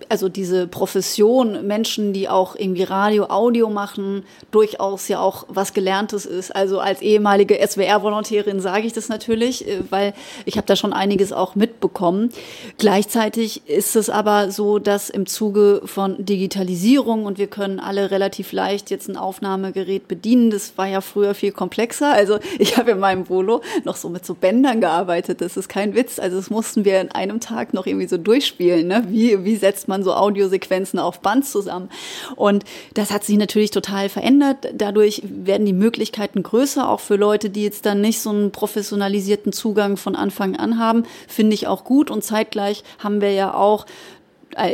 also 0.09 0.29
diese 0.29 0.67
Profession, 0.67 1.67
Menschen, 1.67 2.13
die 2.13 2.29
auch 2.29 2.57
irgendwie 2.57 2.83
Radio, 2.83 3.27
Audio 3.27 3.71
machen, 3.71 4.25
durchaus 4.51 5.09
ja 5.09 5.21
auch 5.21 5.47
was 5.49 5.73
Gelerntes 5.73 6.27
ist. 6.27 6.55
Also 6.55 6.81
als 6.81 7.03
ehemalige 7.03 7.59
SWR-Volontärin 7.65 8.61
sage 8.61 8.87
ich 8.87 8.93
das 8.93 9.09
natürlich, 9.09 9.67
äh, 9.67 9.81
weil 9.91 10.15
ich 10.45 10.57
habe 10.57 10.67
da 10.67 10.77
schon 10.77 10.93
einiges 10.93 11.33
auch 11.33 11.55
mitbekommen. 11.55 12.31
Gleichzeitig 12.79 13.69
ist 13.69 13.97
es 13.97 14.11
aber 14.11 14.51
so, 14.51 14.79
dass 14.79 15.11
im 15.11 15.27
Zuge 15.27 15.83
von 15.85 16.25
Digitalisierung 16.25 17.25
und 17.25 17.39
wir 17.39 17.47
können 17.47 17.81
alle 17.81 18.11
relativ 18.11 18.53
leicht 18.53 18.91
jetzt 18.91 19.09
ein 19.09 19.17
Aufnahmegerät 19.17 20.09
bedienen. 20.09 20.51
Das 20.51 20.77
war 20.77 20.87
ja 20.87 21.01
früher 21.01 21.35
viel 21.35 21.53
komplexer. 21.53 22.13
Also 22.13 22.39
ich 22.59 22.77
habe 22.77 22.93
in 22.93 22.99
meinem 22.99 23.29
Volo 23.29 23.63
noch 23.85 23.97
so 23.97 24.09
mit 24.09 24.25
so 24.25 24.35
Bändern 24.35 24.81
gearbeitet. 24.81 25.41
Das 25.41 25.57
ist 25.57 25.69
kein 25.69 25.95
Witz. 25.95 26.19
Also 26.19 26.37
das 26.37 26.51
mussten 26.51 26.85
wir 26.85 27.01
in 27.01 27.11
einem 27.13 27.41
Tag 27.41 27.75
noch 27.75 27.87
irgendwie 27.87 28.09
so 28.09 28.17
durchspielen. 28.17 28.87
Ne? 28.87 29.05
Wie, 29.09 29.45
wie 29.45 29.57
setzt 29.69 29.87
man 29.87 30.03
so 30.03 30.15
Audiosequenzen 30.15 30.99
auf 30.99 31.21
Band 31.21 31.47
zusammen. 31.47 31.91
Und 32.37 32.65
das 32.95 33.11
hat 33.11 33.25
sich 33.25 33.37
natürlich 33.37 33.71
total 33.71 34.09
verändert. 34.09 34.69
Dadurch 34.73 35.23
werden 35.25 35.67
die 35.67 35.75
Möglichkeiten 35.75 36.43
größer, 36.43 36.89
auch 36.89 37.01
für 37.01 37.17
Leute, 37.17 37.51
die 37.51 37.65
jetzt 37.65 37.85
dann 37.85 38.01
nicht 38.01 38.21
so 38.21 38.31
einen 38.31 38.51
professionalisierten 38.51 39.53
Zugang 39.53 39.99
von 39.99 40.17
Anfang 40.17 40.57
an 40.57 40.79
haben. 40.79 41.03
Finde 41.27 41.53
ich 41.53 41.67
auch 41.67 41.85
gut. 41.85 42.11
Und 42.11 42.25
zeitgleich 42.25 42.83
haben 42.99 43.21
wir 43.21 43.33
ja 43.33 43.53
auch 43.53 43.85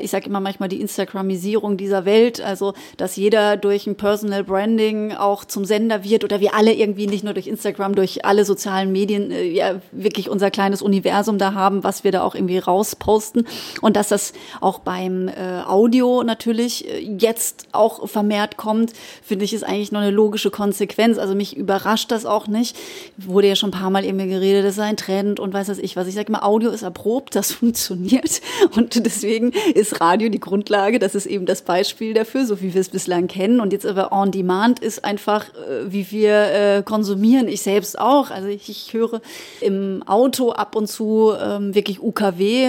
ich 0.00 0.11
sage 0.11 0.26
immer 0.26 0.40
manchmal 0.40 0.69
die 0.69 0.81
Instagramisierung 0.81 1.76
dieser 1.76 2.04
Welt, 2.04 2.40
also 2.40 2.75
dass 2.97 3.16
jeder 3.16 3.57
durch 3.57 3.87
ein 3.87 3.97
Personal 3.97 4.45
Branding 4.45 5.12
auch 5.12 5.45
zum 5.45 5.64
Sender 5.64 6.04
wird 6.04 6.25
oder 6.25 6.40
wir 6.40 6.54
alle 6.54 6.73
irgendwie 6.73 7.07
nicht 7.07 7.25
nur 7.25 7.35
durch 7.35 7.47
Instagram, 7.47 7.95
durch 7.95 8.25
alle 8.25 8.45
sozialen 8.45 8.93
Medien 8.93 9.31
äh, 9.31 9.45
ja 9.45 9.81
wirklich 9.93 10.28
unser 10.31 10.50
kleines 10.50 10.83
Universum 10.83 11.38
da 11.38 11.54
haben, 11.54 11.85
was 11.85 12.04
wir 12.04 12.12
da 12.12 12.23
auch 12.23 12.35
irgendwie 12.35 12.59
rausposten 12.59 13.47
und 13.81 13.97
dass 13.97 14.09
das 14.09 14.33
auch 14.61 14.78
beim 14.78 15.28
äh, 15.28 15.62
Audio 15.66 16.23
natürlich 16.23 16.88
äh, 16.88 17.00
jetzt 17.00 17.69
auch 17.73 18.09
vermehrt 18.09 18.57
kommt, 18.57 18.93
finde 19.23 19.45
ich 19.45 19.54
ist 19.54 19.64
eigentlich 19.64 19.93
nur 19.93 20.02
eine 20.02 20.11
logische 20.11 20.50
Konsequenz. 20.50 21.19
Also 21.19 21.35
mich 21.35 21.57
überrascht 21.57 22.11
das 22.11 22.26
auch 22.26 22.47
nicht. 22.47 22.76
Wurde 23.16 23.49
ja 23.49 23.57
schon 23.57 23.71
ein 23.71 23.78
paar 23.78 23.90
Mal 23.90 24.04
eben 24.04 24.19
geredet, 24.19 24.64
das 24.64 24.75
ist 24.75 24.81
ein 24.81 24.97
Trend 24.97 25.40
und 25.40 25.52
weiß 25.52 25.69
was 25.69 25.78
ich 25.78 25.97
was. 25.97 26.07
Ich 26.07 26.14
sage 26.14 26.28
immer, 26.28 26.45
Audio 26.45 26.71
ist 26.71 26.83
erprobt, 26.83 27.35
das 27.35 27.52
funktioniert 27.64 28.40
und 28.76 29.04
deswegen 29.04 29.52
ist 29.75 30.00
Radio 30.00 30.28
die 30.28 30.40
Grundlage. 30.40 30.99
Das 30.99 31.14
ist 31.14 31.26
eben 31.26 31.47
das 31.47 31.62
Beispiel 31.62 32.14
dafür, 32.14 32.44
so 32.47 32.61
wie 32.61 32.75
wir 32.75 32.80
es 32.80 32.88
bislang 32.88 33.26
kennen. 33.26 33.61
Und 33.61 33.73
jetzt 33.73 33.87
aber 33.87 34.12
On 34.12 34.30
Demand 34.30 34.80
ist 34.80 35.04
einfach, 35.04 35.49
äh, 35.49 35.92
wie 35.92 36.11
wir 36.11 36.52
äh, 36.52 36.83
konsumieren. 36.83 37.49
Ich 37.49 37.62
selbst 37.62 37.99
auch. 37.99 38.30
Also 38.30 38.49
ich, 38.49 38.68
ich 38.68 38.92
höre 38.92 39.21
im 39.61 40.02
Auto 40.06 40.52
ab 40.52 40.76
und 40.76 40.88
zu 40.88 41.33
ähm, 41.40 41.75
wirklich 41.75 42.02
UKW 42.02 42.68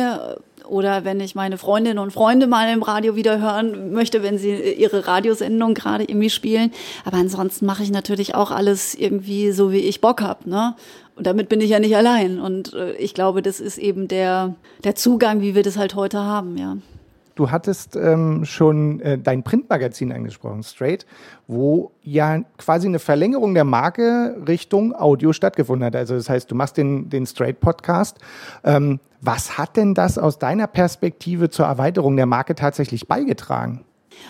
oder 0.67 1.05
wenn 1.05 1.19
ich 1.19 1.35
meine 1.35 1.57
Freundinnen 1.57 1.99
und 1.99 2.11
Freunde 2.11 2.47
mal 2.47 2.71
im 2.71 2.83
Radio 2.83 3.15
wieder 3.15 3.39
hören 3.39 3.91
möchte, 3.91 4.23
wenn 4.23 4.37
sie 4.37 4.55
ihre 4.73 5.07
Radiosendung 5.07 5.73
gerade 5.73 6.03
irgendwie 6.03 6.29
spielen. 6.29 6.71
Aber 7.03 7.17
ansonsten 7.17 7.65
mache 7.65 7.83
ich 7.83 7.91
natürlich 7.91 8.35
auch 8.35 8.51
alles 8.51 8.95
irgendwie 8.95 9.51
so, 9.51 9.71
wie 9.71 9.79
ich 9.79 10.01
Bock 10.01 10.21
habe. 10.21 10.49
Ne? 10.49 10.75
Und 11.15 11.27
damit 11.27 11.49
bin 11.49 11.61
ich 11.61 11.69
ja 11.69 11.79
nicht 11.79 11.95
allein. 11.95 12.39
Und 12.39 12.73
äh, 12.73 12.93
ich 12.93 13.13
glaube, 13.13 13.41
das 13.41 13.59
ist 13.59 13.77
eben 13.77 14.07
der, 14.07 14.55
der 14.83 14.95
Zugang, 14.95 15.41
wie 15.41 15.55
wir 15.55 15.63
das 15.63 15.77
halt 15.77 15.95
heute 15.95 16.19
haben, 16.19 16.57
ja. 16.57 16.77
Du 17.35 17.51
hattest 17.51 17.97
ähm, 17.97 18.45
schon 18.45 19.01
äh, 19.01 19.17
dein 19.17 19.43
Printmagazin 19.43 20.13
angesprochen, 20.13 20.63
Straight, 20.63 21.05
wo 21.47 21.91
ja 22.01 22.39
quasi 22.57 22.87
eine 22.87 22.99
Verlängerung 22.99 23.53
der 23.53 23.65
Marke 23.65 24.37
Richtung 24.47 24.95
Audio 24.95 25.33
stattgefunden 25.33 25.85
hat. 25.85 25.97
Also 25.97 26.15
das 26.15 26.29
heißt, 26.29 26.49
du 26.49 26.55
machst 26.55 26.77
den, 26.77 27.09
den 27.09 27.25
Straight-Podcast. 27.25 28.19
Ähm, 28.63 29.01
was 29.19 29.57
hat 29.57 29.75
denn 29.75 29.93
das 29.93 30.17
aus 30.17 30.39
deiner 30.39 30.67
Perspektive 30.67 31.49
zur 31.49 31.65
Erweiterung 31.65 32.15
der 32.15 32.25
Marke 32.25 32.55
tatsächlich 32.55 33.07
beigetragen? 33.07 33.83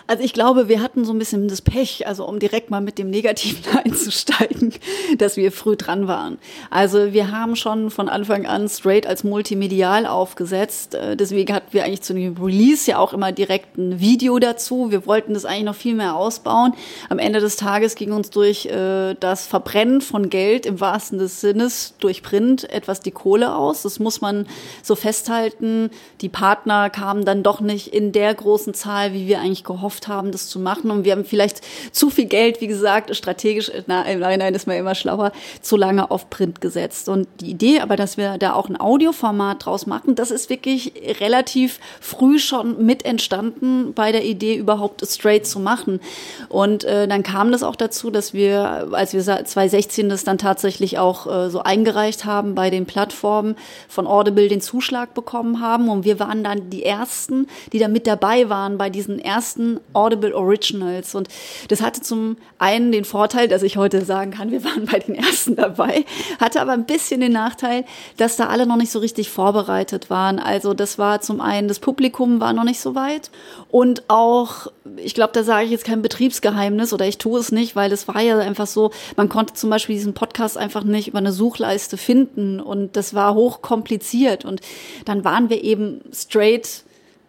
Also 0.08 0.24
ich 0.24 0.34
glaube, 0.34 0.70
wir 0.70 0.82
hatten 0.82 1.04
so 1.04 1.14
ein 1.14 1.20
bisschen 1.20 1.48
das 1.48 1.62
Pech, 1.62 2.06
also 2.06 2.28
um 2.28 2.38
direkt 2.38 2.70
mal 2.70 2.82
mit 2.82 3.00
dem 3.00 3.10
Negativen 3.10 3.64
einzusteigen, 3.84 4.74
dass 5.18 5.36
wir 5.36 5.52
früh 5.52 5.76
dran 5.76 6.08
waren. 6.08 6.38
Also 6.70 7.12
wir 7.14 7.32
haben 7.32 7.56
schon 7.56 7.90
von 7.90 8.08
Anfang 8.08 8.46
an 8.46 8.70
straight 8.70 9.08
als 9.08 9.24
multimedial 9.24 10.06
aufgesetzt. 10.06 10.94
Äh, 10.94 11.18
deswegen 11.18 11.54
hatten 11.54 11.74
wir 11.74 11.86
eigentlich 11.86 12.04
zu 12.04 12.14
dem 12.14 12.38
Release 12.38 12.90
ja 12.90 13.00
auch 13.00 13.14
immer 13.14 13.32
direkt 13.32 13.78
ein 13.78 14.00
Video 14.00 14.38
dazu. 14.38 14.92
Wir 14.92 15.08
wollten 15.08 15.34
das 15.34 15.44
eigentlich 15.44 15.64
noch 15.64 15.76
viel 15.76 15.96
mehr 15.96 16.16
ausbauen. 16.16 16.74
Am 17.10 17.18
Ende 17.18 17.40
des 17.40 17.56
Tages 17.56 17.96
ging 17.96 18.12
uns 18.12 18.30
durch 18.30 18.68
äh, 18.68 19.16
das 19.20 19.48
Verbrennen 19.48 20.02
von 20.02 20.30
Geld 20.30 20.68
im 20.68 20.80
wahrsten 20.80 21.18
des 21.18 21.42
Sinnes 21.42 21.96
durch 22.00 22.22
Print 22.22 22.70
etwas 22.70 23.00
die 23.00 23.12
Kohle 23.12 23.56
aus. 23.56 23.82
Das 23.82 23.98
muss 23.98 24.22
man 24.22 24.46
so 24.84 24.96
festhalten. 24.96 25.90
Die 26.22 26.30
Partner 26.30 26.92
kamen 26.92 27.26
dann 27.26 27.42
doch 27.42 27.60
nicht 27.60 27.88
in 27.88 28.12
der 28.12 28.34
großen 28.36 28.76
Zahl, 28.76 29.14
wie 29.14 29.28
wir 29.28 29.40
eigentlich 29.40 29.64
gehofft 29.64 29.75
gehofft 29.76 30.08
haben, 30.08 30.32
das 30.32 30.48
zu 30.48 30.60
machen. 30.60 30.90
Und 30.90 31.04
wir 31.04 31.12
haben 31.12 31.26
vielleicht 31.26 31.62
zu 31.92 32.10
viel 32.10 32.26
Geld, 32.26 32.62
wie 32.62 32.68
gesagt, 32.68 33.16
strategisch, 33.16 33.72
na, 33.88 34.04
im 34.04 34.20
Nachhinein 34.20 34.56
ist 34.56 34.68
man 34.68 34.78
immer 34.78 34.96
schlauer, 34.96 35.32
zu 35.62 35.76
lange 35.76 36.10
auf 36.12 36.30
Print 36.30 36.62
gesetzt. 36.62 37.10
Und 37.10 37.28
die 37.42 37.52
Idee 37.52 37.82
aber, 37.82 37.96
dass 37.98 38.18
wir 38.18 38.38
da 38.38 38.54
auch 38.54 38.70
ein 38.70 38.80
Audioformat 38.80 39.66
draus 39.66 39.86
machen, 39.86 40.16
das 40.16 40.32
ist 40.32 40.50
wirklich 40.50 40.94
relativ 41.20 41.80
früh 42.00 42.40
schon 42.40 42.86
mit 42.86 43.04
entstanden 43.06 43.94
bei 43.94 44.12
der 44.12 44.24
Idee, 44.24 44.56
überhaupt 44.56 45.06
straight 45.06 45.46
zu 45.46 45.60
machen. 45.60 46.00
Und 46.48 46.86
äh, 46.86 47.08
dann 47.08 47.24
kam 47.24 47.52
das 47.52 47.64
auch 47.64 47.76
dazu, 47.76 48.10
dass 48.12 48.34
wir, 48.34 48.88
als 48.92 49.14
wir 49.14 49.22
2016 49.22 50.08
das 50.10 50.24
dann 50.24 50.38
tatsächlich 50.38 50.98
auch 51.00 51.28
äh, 51.28 51.50
so 51.50 51.62
eingereicht 51.62 52.26
haben 52.26 52.56
bei 52.56 52.70
den 52.70 52.86
Plattformen 52.86 53.56
von 53.90 54.08
Audible 54.08 54.48
den 54.48 54.62
Zuschlag 54.62 55.14
bekommen 55.14 55.60
haben. 55.60 55.90
Und 55.90 56.06
wir 56.06 56.20
waren 56.20 56.44
dann 56.44 56.70
die 56.70 56.84
Ersten, 56.84 57.48
die 57.74 57.80
da 57.80 57.90
mit 57.90 58.08
dabei 58.08 58.50
waren 58.50 58.78
bei 58.78 58.90
diesen 58.90 59.20
ersten 59.20 59.65
ersten 59.66 59.80
Audible 59.94 60.36
Originals. 60.36 61.16
Und 61.16 61.28
das 61.70 61.82
hatte 61.82 62.02
zum 62.02 62.38
einen 62.60 62.92
den 62.92 63.06
Vorteil, 63.06 63.48
dass 63.48 63.64
ich 63.64 63.78
heute 63.78 64.04
sagen 64.06 64.32
kann, 64.32 64.52
wir 64.52 64.64
waren 64.64 64.86
bei 64.86 65.00
den 65.00 65.16
ersten 65.16 65.56
dabei, 65.56 66.06
hatte 66.40 66.62
aber 66.62 66.74
ein 66.74 66.86
bisschen 66.86 67.22
den 67.22 67.32
Nachteil, 67.32 67.86
dass 68.18 68.38
da 68.38 68.48
alle 68.48 68.66
noch 68.66 68.78
nicht 68.78 68.92
so 68.92 69.00
richtig 69.00 69.30
vorbereitet 69.30 70.10
waren. 70.10 70.40
Also 70.40 70.74
das 70.74 70.98
war 70.98 71.22
zum 71.22 71.42
einen, 71.42 71.68
das 71.68 71.80
Publikum 71.80 72.40
war 72.40 72.54
noch 72.54 72.64
nicht 72.64 72.80
so 72.80 72.96
weit 72.96 73.32
und 73.70 74.04
auch, 74.08 74.68
ich 74.98 75.14
glaube, 75.14 75.34
da 75.34 75.44
sage 75.44 75.66
ich 75.66 75.72
jetzt 75.72 75.86
kein 75.86 76.02
Betriebsgeheimnis 76.02 76.94
oder 76.94 77.08
ich 77.08 77.18
tue 77.18 77.40
es 77.40 77.52
nicht, 77.52 77.76
weil 77.76 77.92
es 77.92 78.08
war 78.08 78.22
ja 78.22 78.38
einfach 78.38 78.68
so, 78.68 78.92
man 79.16 79.30
konnte 79.30 79.54
zum 79.54 79.70
Beispiel 79.70 79.96
diesen 79.96 80.14
Podcast 80.14 80.58
einfach 80.58 80.84
nicht 80.84 81.08
über 81.08 81.20
eine 81.20 81.32
Suchleiste 81.32 81.98
finden 81.98 82.60
und 82.60 82.96
das 82.96 83.14
war 83.14 83.34
hochkompliziert 83.34 84.46
und 84.46 84.62
dann 85.06 85.24
waren 85.24 85.50
wir 85.50 85.64
eben 85.64 86.02
straight 86.12 86.85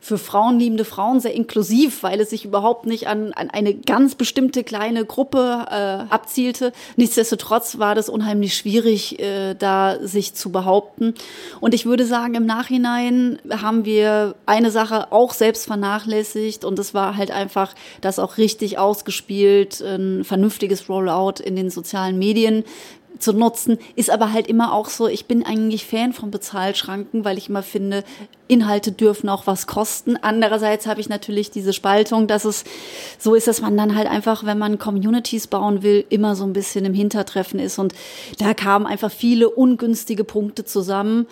für 0.07 0.19
frauenliebende 0.19 0.85
Frauen 0.85 1.19
sehr 1.19 1.35
inklusiv, 1.35 2.05
weil 2.05 2.21
es 2.21 2.31
sich 2.31 2.45
überhaupt 2.45 2.87
nicht 2.87 3.09
an, 3.09 3.33
an 3.33 3.51
eine 3.51 3.75
ganz 3.75 4.15
bestimmte 4.15 4.63
kleine 4.63 5.05
Gruppe 5.05 5.67
äh, 5.69 6.15
abzielte. 6.15 6.73
Nichtsdestotrotz 6.95 7.81
war 7.81 7.97
das 7.97 8.09
unheimlich 8.09 8.55
schwierig, 8.55 9.19
äh, 9.19 9.55
da 9.55 9.97
sich 10.01 10.35
zu 10.35 10.53
behaupten. 10.53 11.15
Und 11.59 11.75
ich 11.75 11.87
würde 11.87 12.07
sagen, 12.07 12.37
im 12.37 12.47
Nachhinein 12.47 13.41
haben 13.51 13.85
wir 13.85 14.37
eine 14.47 14.71
Sache 14.71 15.11
auch 15.11 15.35
selbst 15.35 15.67
vernachlässigt 15.67 16.65
und 16.65 16.79
das 16.79 16.95
war 16.95 17.17
halt 17.17 17.33
einfach 17.33 17.75
das 18.01 18.21
auch 18.21 18.39
richtig 18.39 18.79
ausgespielt, 18.79 19.81
ein 19.81 20.23
vernünftiges 20.23 20.89
Rollout 20.89 21.43
in 21.43 21.57
den 21.57 21.69
sozialen 21.69 22.17
Medien 22.17 22.63
zu 23.19 23.33
nutzen, 23.33 23.79
ist 23.95 24.11
aber 24.11 24.33
halt 24.33 24.47
immer 24.47 24.73
auch 24.73 24.89
so, 24.89 25.09
ich 25.09 25.27
bin 25.27 25.45
eigentlich 25.45 25.87
Fan 25.87 26.13
von 26.13 26.31
Bezahlschranken, 26.31 27.25
weil 27.25 27.39
ich 27.39 27.49
immer 27.49 27.63
finde, 27.63 28.05
Inhalte 28.49 28.93
dürfen 28.93 29.29
auch 29.29 29.47
was 29.47 29.67
kosten. 29.67 30.17
Andererseits 30.17 30.87
habe 30.87 31.01
ich 31.01 31.09
natürlich 31.09 31.51
diese 31.51 31.73
Spaltung, 31.73 32.27
dass 32.27 32.45
es 32.45 32.65
so 33.19 33.35
ist, 33.35 33.49
dass 33.49 33.61
man 33.61 33.77
dann 33.77 33.97
halt 33.97 34.09
einfach, 34.09 34.45
wenn 34.45 34.59
man 34.59 34.79
Communities 34.79 35.47
bauen 35.47 35.83
will, 35.83 36.05
immer 36.09 36.37
so 36.37 36.45
ein 36.45 36.53
bisschen 36.53 36.85
im 36.85 36.95
Hintertreffen 36.95 37.59
ist. 37.59 37.79
Und 37.79 37.95
da 38.39 38.55
kamen 38.55 38.87
einfach 38.87 39.11
viele 39.11 39.49
ungünstige 39.51 40.25
Punkte 40.25 40.65
zusammen 40.65 41.27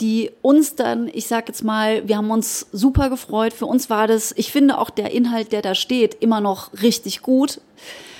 die 0.00 0.30
uns 0.42 0.76
dann, 0.76 1.10
ich 1.12 1.26
sag 1.26 1.48
jetzt 1.48 1.64
mal, 1.64 2.06
wir 2.06 2.16
haben 2.16 2.30
uns 2.30 2.66
super 2.72 3.10
gefreut. 3.10 3.52
Für 3.52 3.66
uns 3.66 3.90
war 3.90 4.06
das, 4.06 4.32
ich 4.36 4.52
finde 4.52 4.78
auch 4.78 4.90
der 4.90 5.10
Inhalt, 5.10 5.52
der 5.52 5.62
da 5.62 5.74
steht, 5.74 6.14
immer 6.20 6.40
noch 6.40 6.72
richtig 6.82 7.22
gut. 7.22 7.60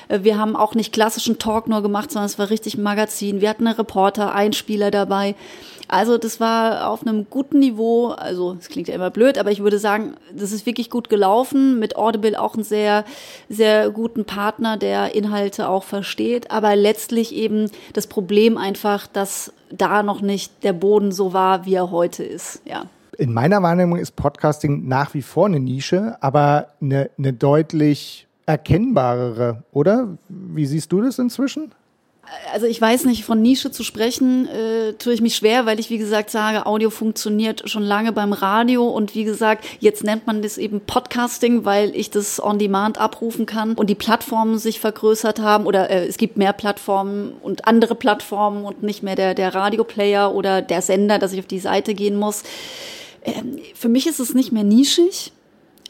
Äh, 0.08 0.20
wir 0.22 0.38
haben 0.38 0.56
auch 0.56 0.74
nicht 0.74 0.92
klassischen 0.92 1.38
Talk 1.38 1.68
nur 1.68 1.82
gemacht, 1.82 2.10
sondern 2.10 2.26
es 2.26 2.38
war 2.38 2.50
richtig 2.50 2.76
ein 2.76 2.82
Magazin. 2.82 3.40
Wir 3.40 3.50
hatten 3.50 3.66
einen 3.66 3.76
Reporter, 3.76 4.34
Einspieler 4.34 4.90
dabei. 4.90 5.34
Also 5.88 6.18
das 6.18 6.38
war 6.38 6.90
auf 6.90 7.06
einem 7.06 7.26
guten 7.30 7.60
Niveau. 7.60 8.08
Also 8.08 8.56
es 8.60 8.68
klingt 8.68 8.88
ja 8.88 8.94
immer 8.94 9.10
blöd, 9.10 9.38
aber 9.38 9.50
ich 9.50 9.62
würde 9.62 9.78
sagen, 9.78 10.14
das 10.36 10.52
ist 10.52 10.66
wirklich 10.66 10.90
gut 10.90 11.08
gelaufen. 11.08 11.78
Mit 11.78 11.96
Audible 11.96 12.38
auch 12.38 12.54
einen 12.54 12.64
sehr, 12.64 13.04
sehr 13.48 13.90
guten 13.90 14.26
Partner, 14.26 14.76
der 14.76 15.14
Inhalte 15.14 15.68
auch 15.68 15.84
versteht. 15.84 16.50
Aber 16.50 16.76
letztlich 16.76 17.34
eben 17.34 17.70
das 17.94 18.06
Problem 18.06 18.58
einfach, 18.58 19.06
dass 19.06 19.52
da 19.70 20.02
noch 20.02 20.20
nicht 20.20 20.62
der 20.62 20.74
Boden 20.74 21.10
so 21.10 21.32
war, 21.32 21.64
wie 21.64 21.74
er 21.74 21.90
heute 21.90 22.22
ist. 22.22 22.60
Ja. 22.66 22.84
In 23.16 23.32
meiner 23.32 23.62
Wahrnehmung 23.62 23.98
ist 23.98 24.14
Podcasting 24.14 24.86
nach 24.86 25.14
wie 25.14 25.22
vor 25.22 25.46
eine 25.46 25.58
Nische, 25.58 26.16
aber 26.20 26.68
eine, 26.80 27.10
eine 27.18 27.32
deutlich 27.32 28.27
erkennbarere, 28.48 29.62
oder? 29.72 30.16
Wie 30.28 30.64
siehst 30.64 30.90
du 30.90 31.02
das 31.02 31.18
inzwischen? 31.18 31.72
Also 32.52 32.66
ich 32.66 32.80
weiß 32.80 33.04
nicht, 33.04 33.24
von 33.24 33.40
Nische 33.40 33.70
zu 33.70 33.82
sprechen, 33.82 34.46
äh, 34.48 34.94
tue 34.94 35.12
ich 35.12 35.20
mich 35.20 35.36
schwer, 35.36 35.66
weil 35.66 35.80
ich, 35.80 35.88
wie 35.90 35.98
gesagt, 35.98 36.30
sage, 36.30 36.66
Audio 36.66 36.90
funktioniert 36.90 37.68
schon 37.68 37.82
lange 37.82 38.12
beim 38.12 38.32
Radio 38.32 38.86
und 38.88 39.14
wie 39.14 39.24
gesagt, 39.24 39.66
jetzt 39.80 40.04
nennt 40.04 40.26
man 40.26 40.42
das 40.42 40.58
eben 40.58 40.80
Podcasting, 40.80 41.64
weil 41.64 41.94
ich 41.94 42.10
das 42.10 42.42
on 42.42 42.58
demand 42.58 42.98
abrufen 42.98 43.46
kann 43.46 43.74
und 43.74 43.88
die 43.88 43.94
Plattformen 43.94 44.58
sich 44.58 44.80
vergrößert 44.80 45.40
haben 45.40 45.66
oder 45.66 45.90
äh, 45.90 46.06
es 46.06 46.16
gibt 46.16 46.36
mehr 46.36 46.52
Plattformen 46.52 47.32
und 47.42 47.66
andere 47.66 47.94
Plattformen 47.94 48.64
und 48.64 48.82
nicht 48.82 49.02
mehr 49.02 49.16
der, 49.16 49.34
der 49.34 49.54
Radioplayer 49.54 50.34
oder 50.34 50.62
der 50.62 50.82
Sender, 50.82 51.18
dass 51.18 51.32
ich 51.32 51.40
auf 51.40 51.46
die 51.46 51.60
Seite 51.60 51.94
gehen 51.94 52.16
muss. 52.16 52.44
Ähm, 53.24 53.58
für 53.74 53.88
mich 53.88 54.06
ist 54.06 54.20
es 54.20 54.34
nicht 54.34 54.52
mehr 54.52 54.64
nischig 54.64 55.32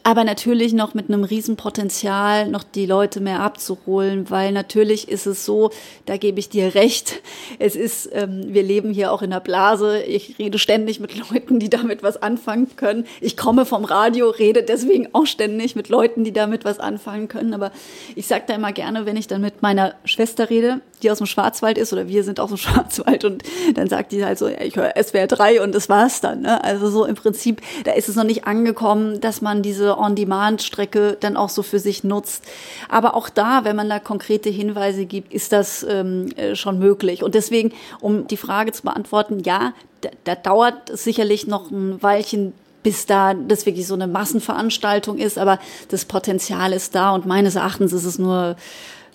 aber 0.03 0.23
natürlich 0.23 0.73
noch 0.73 0.93
mit 0.93 1.09
einem 1.09 1.23
Riesenpotenzial, 1.23 2.47
noch 2.47 2.63
die 2.63 2.85
Leute 2.85 3.19
mehr 3.19 3.41
abzuholen, 3.41 4.29
weil 4.29 4.51
natürlich 4.51 5.07
ist 5.07 5.25
es 5.25 5.45
so, 5.45 5.71
da 6.05 6.17
gebe 6.17 6.39
ich 6.39 6.49
dir 6.49 6.73
recht, 6.75 7.21
es 7.59 7.75
ist, 7.75 8.09
ähm, 8.13 8.45
wir 8.47 8.63
leben 8.63 8.91
hier 8.91 9.11
auch 9.11 9.21
in 9.21 9.31
der 9.31 9.39
Blase, 9.39 10.01
ich 10.03 10.39
rede 10.39 10.57
ständig 10.57 10.99
mit 10.99 11.15
Leuten, 11.31 11.59
die 11.59 11.69
damit 11.69 12.01
was 12.03 12.21
anfangen 12.21 12.75
können. 12.75 13.05
Ich 13.21 13.37
komme 13.37 13.65
vom 13.65 13.85
Radio, 13.85 14.29
rede 14.29 14.63
deswegen 14.63 15.09
auch 15.13 15.25
ständig 15.25 15.75
mit 15.75 15.89
Leuten, 15.89 16.23
die 16.23 16.33
damit 16.33 16.65
was 16.65 16.79
anfangen 16.79 17.27
können, 17.27 17.53
aber 17.53 17.71
ich 18.15 18.27
sage 18.27 18.45
da 18.47 18.55
immer 18.55 18.71
gerne, 18.71 19.05
wenn 19.05 19.17
ich 19.17 19.27
dann 19.27 19.41
mit 19.41 19.61
meiner 19.61 19.95
Schwester 20.05 20.49
rede, 20.49 20.81
die 21.01 21.11
aus 21.11 21.19
dem 21.19 21.27
Schwarzwald 21.27 21.77
ist 21.77 21.93
oder 21.93 22.07
wir 22.07 22.23
sind 22.23 22.39
aus 22.39 22.49
dem 22.49 22.57
Schwarzwald 22.59 23.25
und 23.25 23.43
dann 23.75 23.87
sagt 23.87 24.11
die 24.11 24.23
halt 24.23 24.37
so, 24.37 24.47
ja, 24.47 24.61
ich 24.61 24.75
höre 24.75 24.93
SWR 25.01 25.27
3 25.27 25.61
und 25.61 25.73
das 25.73 25.89
war's 25.89 26.21
dann. 26.21 26.41
Ne? 26.41 26.63
Also 26.63 26.89
so 26.89 27.05
im 27.05 27.15
Prinzip, 27.15 27.61
da 27.83 27.91
ist 27.91 28.09
es 28.09 28.15
noch 28.15 28.23
nicht 28.23 28.45
angekommen, 28.45 29.21
dass 29.21 29.41
man 29.41 29.61
diese 29.61 29.97
On-Demand-Strecke 29.97 31.17
dann 31.19 31.37
auch 31.37 31.49
so 31.49 31.63
für 31.63 31.79
sich 31.79 32.03
nutzt. 32.03 32.43
Aber 32.89 33.15
auch 33.15 33.29
da, 33.29 33.63
wenn 33.63 33.75
man 33.75 33.89
da 33.89 33.99
konkrete 33.99 34.49
Hinweise 34.49 35.05
gibt, 35.05 35.33
ist 35.33 35.51
das 35.51 35.85
ähm, 35.87 36.31
äh, 36.35 36.55
schon 36.55 36.79
möglich. 36.79 37.23
Und 37.23 37.35
deswegen, 37.35 37.73
um 37.99 38.27
die 38.27 38.37
Frage 38.37 38.71
zu 38.71 38.83
beantworten, 38.83 39.39
ja, 39.45 39.73
da, 40.01 40.09
da 40.23 40.35
dauert 40.35 40.89
es 40.89 41.03
sicherlich 41.03 41.47
noch 41.47 41.71
ein 41.71 42.01
Weilchen, 42.01 42.53
bis 42.83 43.05
da 43.05 43.33
das 43.33 43.65
wirklich 43.65 43.87
so 43.87 43.93
eine 43.93 44.07
Massenveranstaltung 44.07 45.17
ist, 45.17 45.37
aber 45.37 45.59
das 45.89 46.05
Potenzial 46.05 46.71
ist 46.71 46.95
da 46.95 47.11
und 47.11 47.25
meines 47.25 47.55
Erachtens 47.55 47.91
ist 47.91 48.05
es 48.05 48.17
nur 48.17 48.55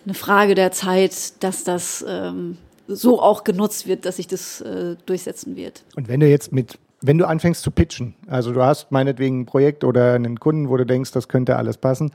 eine 0.04 0.14
Frage 0.14 0.54
der 0.54 0.72
Zeit, 0.72 1.42
dass 1.42 1.64
das 1.64 2.04
ähm, 2.06 2.58
so 2.86 3.20
auch 3.20 3.44
genutzt 3.44 3.86
wird, 3.86 4.04
dass 4.04 4.16
sich 4.16 4.26
das 4.26 4.60
äh, 4.60 4.96
durchsetzen 5.06 5.56
wird. 5.56 5.84
Und 5.96 6.08
wenn 6.08 6.20
du 6.20 6.28
jetzt 6.28 6.52
mit 6.52 6.78
wenn 7.06 7.18
du 7.18 7.28
anfängst 7.28 7.62
zu 7.62 7.70
pitchen, 7.70 8.14
also 8.28 8.52
du 8.52 8.62
hast 8.62 8.90
meinetwegen 8.90 9.40
ein 9.40 9.46
Projekt 9.46 9.84
oder 9.84 10.14
einen 10.14 10.40
Kunden, 10.40 10.70
wo 10.70 10.76
du 10.78 10.86
denkst, 10.86 11.10
das 11.12 11.28
könnte 11.28 11.56
alles 11.56 11.76
passen, 11.76 12.12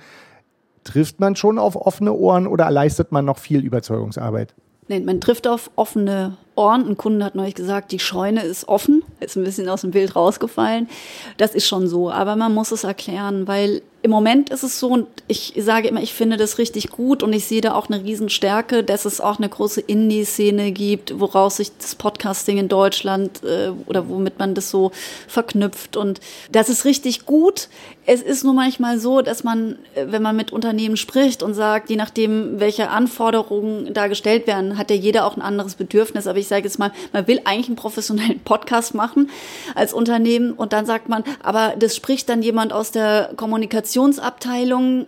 trifft 0.83 1.19
man 1.19 1.35
schon 1.35 1.59
auf 1.59 1.75
offene 1.75 2.11
Ohren 2.13 2.47
oder 2.47 2.71
leistet 2.71 3.11
man 3.11 3.23
noch 3.23 3.37
viel 3.37 3.63
Überzeugungsarbeit? 3.63 4.55
Nee, 4.87 4.99
man 5.01 5.21
trifft 5.21 5.47
auf 5.47 5.69
offene 5.75 6.37
Ohren. 6.59 6.87
Ein 6.87 6.97
Kunde 6.97 7.25
hat 7.25 7.35
neulich 7.35 7.55
gesagt, 7.55 7.91
die 7.91 7.99
Scheune 7.99 8.43
ist 8.43 8.67
offen, 8.67 9.03
ist 9.19 9.37
ein 9.37 9.43
bisschen 9.43 9.69
aus 9.69 9.81
dem 9.81 9.91
Bild 9.91 10.15
rausgefallen. 10.15 10.89
Das 11.37 11.55
ist 11.55 11.67
schon 11.67 11.87
so, 11.87 12.11
aber 12.11 12.35
man 12.35 12.53
muss 12.53 12.71
es 12.71 12.83
erklären, 12.83 13.47
weil 13.47 13.81
im 14.01 14.11
Moment 14.11 14.49
ist 14.49 14.63
es 14.63 14.79
so, 14.79 14.87
und 14.87 15.07
ich 15.27 15.53
sage 15.57 15.89
immer, 15.89 16.01
ich 16.01 16.13
finde 16.13 16.37
das 16.37 16.57
richtig 16.57 16.89
gut 16.89 17.21
und 17.21 17.33
ich 17.33 17.45
sehe 17.45 17.59
da 17.59 17.73
auch 17.75 17.89
eine 17.89 18.01
Riesenstärke, 18.01 18.83
dass 18.83 19.03
es 19.03 19.19
auch 19.19 19.39
eine 19.39 19.49
große 19.49 19.81
Indie-Szene 19.81 20.71
gibt, 20.71 21.19
woraus 21.19 21.57
sich 21.57 21.75
das 21.77 21.95
Podcasting 21.95 22.57
in 22.57 22.69
Deutschland 22.69 23.43
äh, 23.43 23.71
oder 23.87 24.07
womit 24.07 24.39
man 24.39 24.55
das 24.55 24.69
so 24.69 24.91
verknüpft. 25.27 25.97
Und 25.97 26.21
das 26.51 26.69
ist 26.69 26.85
richtig 26.85 27.25
gut. 27.25 27.67
Es 28.05 28.21
ist 28.21 28.45
nur 28.45 28.53
manchmal 28.53 28.99
so, 28.99 29.21
dass 29.21 29.43
man, 29.43 29.77
äh, 29.95 30.05
wenn 30.07 30.21
man 30.21 30.37
mit 30.37 30.53
Unternehmen 30.53 30.95
spricht 30.95 31.43
und 31.43 31.53
sagt, 31.53 31.89
je 31.89 31.97
nachdem, 31.97 32.61
welche 32.61 32.89
Anforderungen 32.89 33.93
da 33.93 34.07
gestellt 34.07 34.47
werden, 34.47 34.77
hat 34.77 34.91
ja 34.91 34.95
jeder 34.95 35.25
auch 35.25 35.35
ein 35.35 35.41
anderes 35.41 35.75
Bedürfnis. 35.75 36.25
Aber 36.25 36.39
ich 36.39 36.47
sage 36.49 36.63
jetzt 36.63 36.79
mal, 36.79 36.91
man 37.13 37.27
will 37.27 37.41
eigentlich 37.45 37.67
einen 37.67 37.75
professionellen 37.75 38.39
Podcast 38.39 38.93
machen 38.93 39.29
als 39.75 39.93
Unternehmen 39.93 40.53
und 40.53 40.73
dann 40.73 40.85
sagt 40.85 41.09
man, 41.09 41.23
aber 41.41 41.75
das 41.77 41.95
spricht 41.95 42.29
dann 42.29 42.41
jemand 42.41 42.73
aus 42.73 42.91
der 42.91 43.31
Kommunikationsabteilung, 43.35 45.07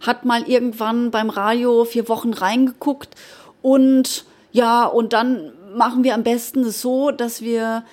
hat 0.00 0.24
mal 0.24 0.42
irgendwann 0.42 1.10
beim 1.10 1.30
Radio 1.30 1.84
vier 1.84 2.08
Wochen 2.08 2.32
reingeguckt 2.32 3.14
und 3.62 4.24
ja, 4.52 4.84
und 4.84 5.12
dann 5.12 5.52
machen 5.74 6.04
wir 6.04 6.14
am 6.14 6.24
besten 6.24 6.64
es 6.64 6.82
so, 6.82 7.10
dass 7.10 7.42
wir 7.42 7.84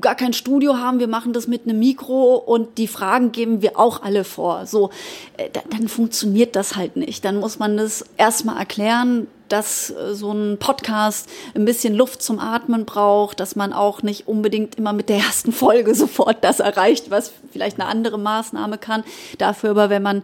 gar 0.00 0.16
kein 0.16 0.32
Studio 0.32 0.76
haben, 0.76 0.98
wir 0.98 1.08
machen 1.08 1.32
das 1.32 1.46
mit 1.46 1.64
einem 1.64 1.78
Mikro 1.78 2.34
und 2.34 2.78
die 2.78 2.88
Fragen 2.88 3.32
geben 3.32 3.62
wir 3.62 3.78
auch 3.78 4.02
alle 4.02 4.24
vor. 4.24 4.66
So, 4.66 4.90
äh, 5.36 5.48
dann 5.70 5.88
funktioniert 5.88 6.56
das 6.56 6.76
halt 6.76 6.96
nicht. 6.96 7.24
Dann 7.24 7.36
muss 7.36 7.58
man 7.58 7.76
das 7.76 8.04
erstmal 8.16 8.58
erklären, 8.58 9.28
dass 9.48 9.90
äh, 9.90 10.14
so 10.14 10.32
ein 10.32 10.58
Podcast 10.58 11.28
ein 11.54 11.64
bisschen 11.64 11.94
Luft 11.94 12.22
zum 12.22 12.40
Atmen 12.40 12.86
braucht, 12.86 13.38
dass 13.38 13.54
man 13.54 13.72
auch 13.72 14.02
nicht 14.02 14.26
unbedingt 14.26 14.76
immer 14.76 14.92
mit 14.92 15.08
der 15.08 15.18
ersten 15.18 15.52
Folge 15.52 15.94
sofort 15.94 16.42
das 16.42 16.58
erreicht, 16.58 17.10
was 17.10 17.32
vielleicht 17.52 17.78
eine 17.78 17.88
andere 17.88 18.18
Maßnahme 18.18 18.78
kann. 18.78 19.04
Dafür 19.38 19.70
aber, 19.70 19.90
wenn 19.90 20.02
man, 20.02 20.22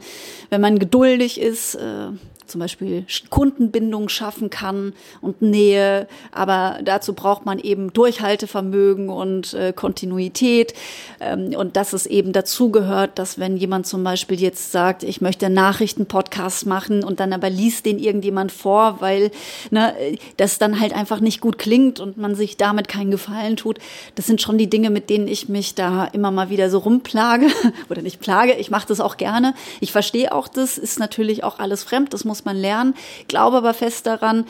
wenn 0.50 0.60
man 0.60 0.78
geduldig 0.78 1.40
ist, 1.40 1.76
äh, 1.76 2.08
zum 2.48 2.60
Beispiel 2.60 3.04
Kundenbindung 3.30 4.08
schaffen 4.08 4.50
kann 4.50 4.92
und 5.20 5.42
Nähe. 5.42 6.08
Aber 6.32 6.78
dazu 6.84 7.12
braucht 7.12 7.46
man 7.46 7.58
eben 7.58 7.92
Durchhaltevermögen 7.92 9.08
und 9.08 9.54
äh, 9.54 9.72
Kontinuität. 9.72 10.74
Ähm, 11.20 11.54
und 11.56 11.76
dass 11.76 11.92
es 11.92 12.06
eben 12.06 12.32
dazugehört, 12.32 13.18
dass 13.18 13.38
wenn 13.38 13.56
jemand 13.56 13.86
zum 13.86 14.04
Beispiel 14.04 14.40
jetzt 14.40 14.72
sagt, 14.72 15.02
ich 15.02 15.20
möchte 15.20 15.50
Nachrichtenpodcast 15.50 16.66
machen 16.66 17.04
und 17.04 17.20
dann 17.20 17.32
aber 17.32 17.50
liest 17.50 17.86
den 17.86 17.98
irgendjemand 17.98 18.52
vor, 18.52 19.00
weil 19.00 19.30
ne, 19.70 19.94
das 20.36 20.58
dann 20.58 20.80
halt 20.80 20.94
einfach 20.94 21.20
nicht 21.20 21.40
gut 21.40 21.58
klingt 21.58 22.00
und 22.00 22.16
man 22.16 22.34
sich 22.34 22.56
damit 22.56 22.88
keinen 22.88 23.10
Gefallen 23.10 23.56
tut. 23.56 23.78
Das 24.14 24.26
sind 24.26 24.40
schon 24.40 24.58
die 24.58 24.70
Dinge, 24.70 24.90
mit 24.90 25.10
denen 25.10 25.28
ich 25.28 25.48
mich 25.48 25.74
da 25.74 26.04
immer 26.06 26.30
mal 26.30 26.50
wieder 26.50 26.70
so 26.70 26.78
rumplage 26.78 27.46
oder 27.88 28.02
nicht 28.02 28.20
plage. 28.20 28.54
Ich 28.54 28.70
mache 28.70 28.88
das 28.88 29.00
auch 29.00 29.16
gerne. 29.16 29.54
Ich 29.80 29.92
verstehe 29.92 30.32
auch 30.32 30.48
das, 30.48 30.78
ist 30.78 30.98
natürlich 30.98 31.44
auch 31.44 31.58
alles 31.58 31.82
fremd. 31.82 32.14
Das 32.14 32.24
muss 32.24 32.37
muss 32.38 32.44
man 32.44 32.56
lernen. 32.56 32.94
Glaube 33.26 33.56
aber 33.56 33.74
fest 33.74 34.06
daran, 34.06 34.46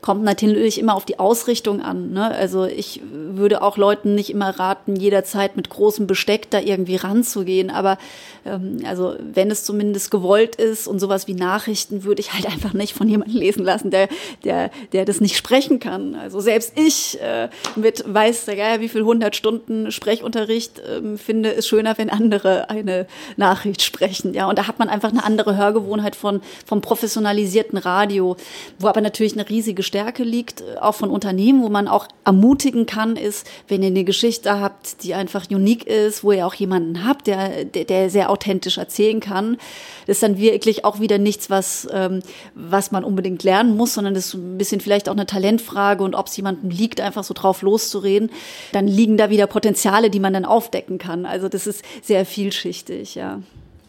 kommt 0.00 0.24
natürlich 0.24 0.78
immer 0.78 0.96
auf 0.96 1.04
die 1.04 1.20
Ausrichtung 1.20 1.80
an. 1.80 2.12
Ne? 2.12 2.26
Also 2.26 2.64
ich 2.64 3.00
würde 3.04 3.62
auch 3.62 3.76
Leuten 3.76 4.16
nicht 4.16 4.30
immer 4.30 4.50
raten, 4.58 4.96
jederzeit 4.96 5.56
mit 5.56 5.70
großem 5.70 6.08
Besteck 6.08 6.50
da 6.50 6.58
irgendwie 6.58 6.96
ranzugehen. 6.96 7.70
Aber 7.70 7.96
ähm, 8.44 8.80
also 8.84 9.14
wenn 9.20 9.48
es 9.48 9.64
zumindest 9.64 10.10
gewollt 10.10 10.56
ist 10.56 10.88
und 10.88 10.98
sowas 10.98 11.28
wie 11.28 11.34
Nachrichten, 11.34 12.02
würde 12.02 12.20
ich 12.20 12.32
halt 12.32 12.46
einfach 12.52 12.72
nicht 12.72 12.94
von 12.94 13.08
jemandem 13.08 13.38
lesen 13.38 13.64
lassen, 13.64 13.90
der, 13.90 14.08
der, 14.42 14.70
der 14.92 15.04
das 15.04 15.20
nicht 15.20 15.36
sprechen 15.36 15.78
kann. 15.78 16.16
Also 16.16 16.40
selbst 16.40 16.72
ich 16.76 17.20
äh, 17.20 17.48
mit 17.76 18.02
weiß 18.06 18.46
der 18.46 18.56
Geier, 18.56 18.80
wie 18.80 18.88
viel 18.88 19.04
hundert 19.04 19.36
Stunden 19.36 19.92
Sprechunterricht 19.92 20.82
ähm, 20.88 21.16
finde 21.16 21.54
es 21.54 21.68
schöner, 21.68 21.96
wenn 21.96 22.10
andere 22.10 22.70
eine 22.70 23.06
Nachricht 23.36 23.82
sprechen. 23.82 24.34
Ja, 24.34 24.48
und 24.48 24.58
da 24.58 24.66
hat 24.66 24.80
man 24.80 24.88
einfach 24.88 25.10
eine 25.10 25.22
andere 25.22 25.56
Hörgewohnheit 25.56 26.16
von 26.16 26.40
vom 26.64 26.80
professionalisierten 26.80 27.78
Radio, 27.78 28.36
wo 28.80 28.88
aber 28.88 29.00
natürlich 29.00 29.34
eine 29.34 29.48
riesige 29.48 29.75
riesige 29.76 29.82
Stärke 29.82 30.22
liegt, 30.24 30.60
äh, 30.60 30.78
auch 30.80 30.94
von 30.94 31.10
Unternehmen, 31.10 31.62
wo 31.62 31.68
man 31.68 31.88
auch 31.88 32.08
ermutigen 32.24 32.86
kann, 32.86 33.16
ist, 33.16 33.46
wenn 33.68 33.82
ihr 33.82 33.88
eine 33.88 34.04
Geschichte 34.04 34.60
habt, 34.60 35.02
die 35.02 35.14
einfach 35.14 35.50
unique 35.50 35.84
ist, 35.84 36.24
wo 36.24 36.32
ihr 36.32 36.46
auch 36.46 36.54
jemanden 36.54 37.06
habt, 37.06 37.26
der, 37.26 37.64
der, 37.64 37.84
der 37.84 38.10
sehr 38.10 38.30
authentisch 38.30 38.78
erzählen 38.78 39.20
kann, 39.20 39.58
das 40.06 40.16
ist 40.16 40.22
dann 40.22 40.38
wirklich 40.38 40.84
auch 40.84 41.00
wieder 41.00 41.18
nichts, 41.18 41.50
was, 41.50 41.86
ähm, 41.92 42.22
was 42.54 42.90
man 42.90 43.04
unbedingt 43.04 43.42
lernen 43.42 43.76
muss, 43.76 43.94
sondern 43.94 44.14
das 44.14 44.26
ist 44.26 44.34
ein 44.34 44.58
bisschen 44.58 44.80
vielleicht 44.80 45.08
auch 45.08 45.14
eine 45.14 45.26
Talentfrage 45.26 46.02
und 46.02 46.14
ob 46.14 46.26
es 46.26 46.36
jemandem 46.36 46.70
liegt, 46.70 47.00
einfach 47.00 47.24
so 47.24 47.34
drauf 47.34 47.62
loszureden, 47.62 48.30
dann 48.72 48.86
liegen 48.86 49.16
da 49.16 49.30
wieder 49.30 49.46
Potenziale, 49.46 50.10
die 50.10 50.20
man 50.20 50.32
dann 50.32 50.44
aufdecken 50.44 50.98
kann. 50.98 51.26
Also 51.26 51.48
das 51.48 51.66
ist 51.66 51.84
sehr 52.02 52.24
vielschichtig, 52.24 53.14
ja. 53.14 53.40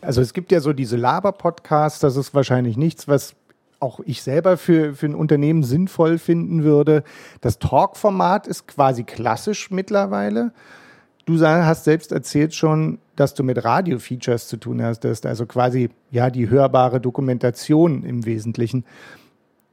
Also 0.02 0.22
es 0.22 0.34
gibt 0.34 0.52
ja 0.52 0.60
so 0.60 0.74
diese 0.74 0.96
Laber-Podcasts, 0.96 2.00
das 2.00 2.16
ist 2.16 2.34
wahrscheinlich 2.34 2.78
nichts, 2.78 3.08
was 3.08 3.34
auch 3.80 4.00
ich 4.06 4.22
selber 4.22 4.58
für, 4.58 4.94
für 4.96 5.06
ein 5.06 5.16
Unternehmen 5.16 5.64
sinnvoll 5.64 6.18
finden 6.18 6.64
würde. 6.64 7.04
Das 7.42 7.60
Talk-Format 7.60 8.48
ist 8.48 8.68
quasi 8.68 9.04
klassisch 9.04 9.72
mittlerweile. 9.72 10.52
Du 11.26 11.40
hast 11.42 11.84
selbst 11.84 12.12
erzählt 12.12 12.56
schon, 12.56 13.00
dass 13.18 13.34
du 13.34 13.44
mit 13.44 13.64
Radio-Features 13.64 14.48
zu 14.48 14.58
tun 14.58 14.82
hast. 14.82 15.02
Das 15.02 15.12
ist 15.12 15.26
also 15.26 15.46
quasi 15.46 15.90
ja 16.10 16.30
die 16.30 16.50
hörbare 16.50 17.02
Dokumentation 17.02 18.04
im 18.04 18.26
Wesentlichen. 18.26 18.86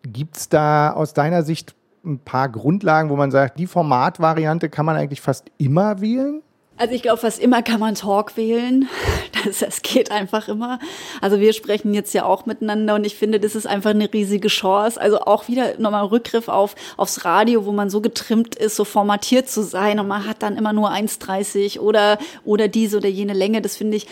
Gibt 0.02 0.36
es 0.36 0.48
da 0.48 0.92
aus 0.92 1.14
deiner 1.14 1.44
Sicht 1.44 1.74
ein 2.04 2.18
paar 2.18 2.48
Grundlagen, 2.48 3.08
wo 3.08 3.16
man 3.16 3.30
sagt, 3.30 3.58
die 3.58 3.66
Formatvariante 3.66 4.68
kann 4.68 4.84
man 4.84 4.96
eigentlich 4.96 5.20
fast 5.20 5.50
immer 5.56 6.00
wählen? 6.00 6.42
Also 6.76 6.92
ich 6.92 7.02
glaube, 7.02 7.18
fast 7.18 7.40
immer 7.40 7.62
kann 7.62 7.78
man 7.78 7.94
Talk 7.94 8.37
wählen. 8.37 8.88
Das, 9.44 9.58
das 9.58 9.82
geht 9.82 10.10
einfach 10.10 10.48
immer. 10.48 10.78
Also 11.20 11.38
wir 11.38 11.52
sprechen 11.52 11.92
jetzt 11.92 12.14
ja 12.14 12.24
auch 12.24 12.46
miteinander 12.46 12.94
und 12.94 13.04
ich 13.04 13.14
finde, 13.14 13.38
das 13.38 13.54
ist 13.54 13.66
einfach 13.66 13.90
eine 13.90 14.10
riesige 14.10 14.48
Chance. 14.48 14.98
Also 14.98 15.20
auch 15.20 15.48
wieder 15.48 15.78
nochmal 15.78 16.06
Rückgriff 16.06 16.48
auf, 16.48 16.74
aufs 16.96 17.26
Radio, 17.26 17.66
wo 17.66 17.72
man 17.72 17.90
so 17.90 18.00
getrimmt 18.00 18.54
ist, 18.54 18.74
so 18.74 18.87
formatiert 18.87 19.50
zu 19.50 19.62
sein 19.62 20.00
und 20.00 20.08
man 20.08 20.26
hat 20.26 20.42
dann 20.42 20.56
immer 20.56 20.72
nur 20.72 20.90
1,30 20.90 21.78
oder, 21.78 22.16
oder 22.46 22.68
diese 22.68 22.96
oder 22.96 23.08
jene 23.10 23.34
Länge. 23.34 23.60
Das 23.60 23.76
finde 23.76 23.98
ich, 23.98 24.06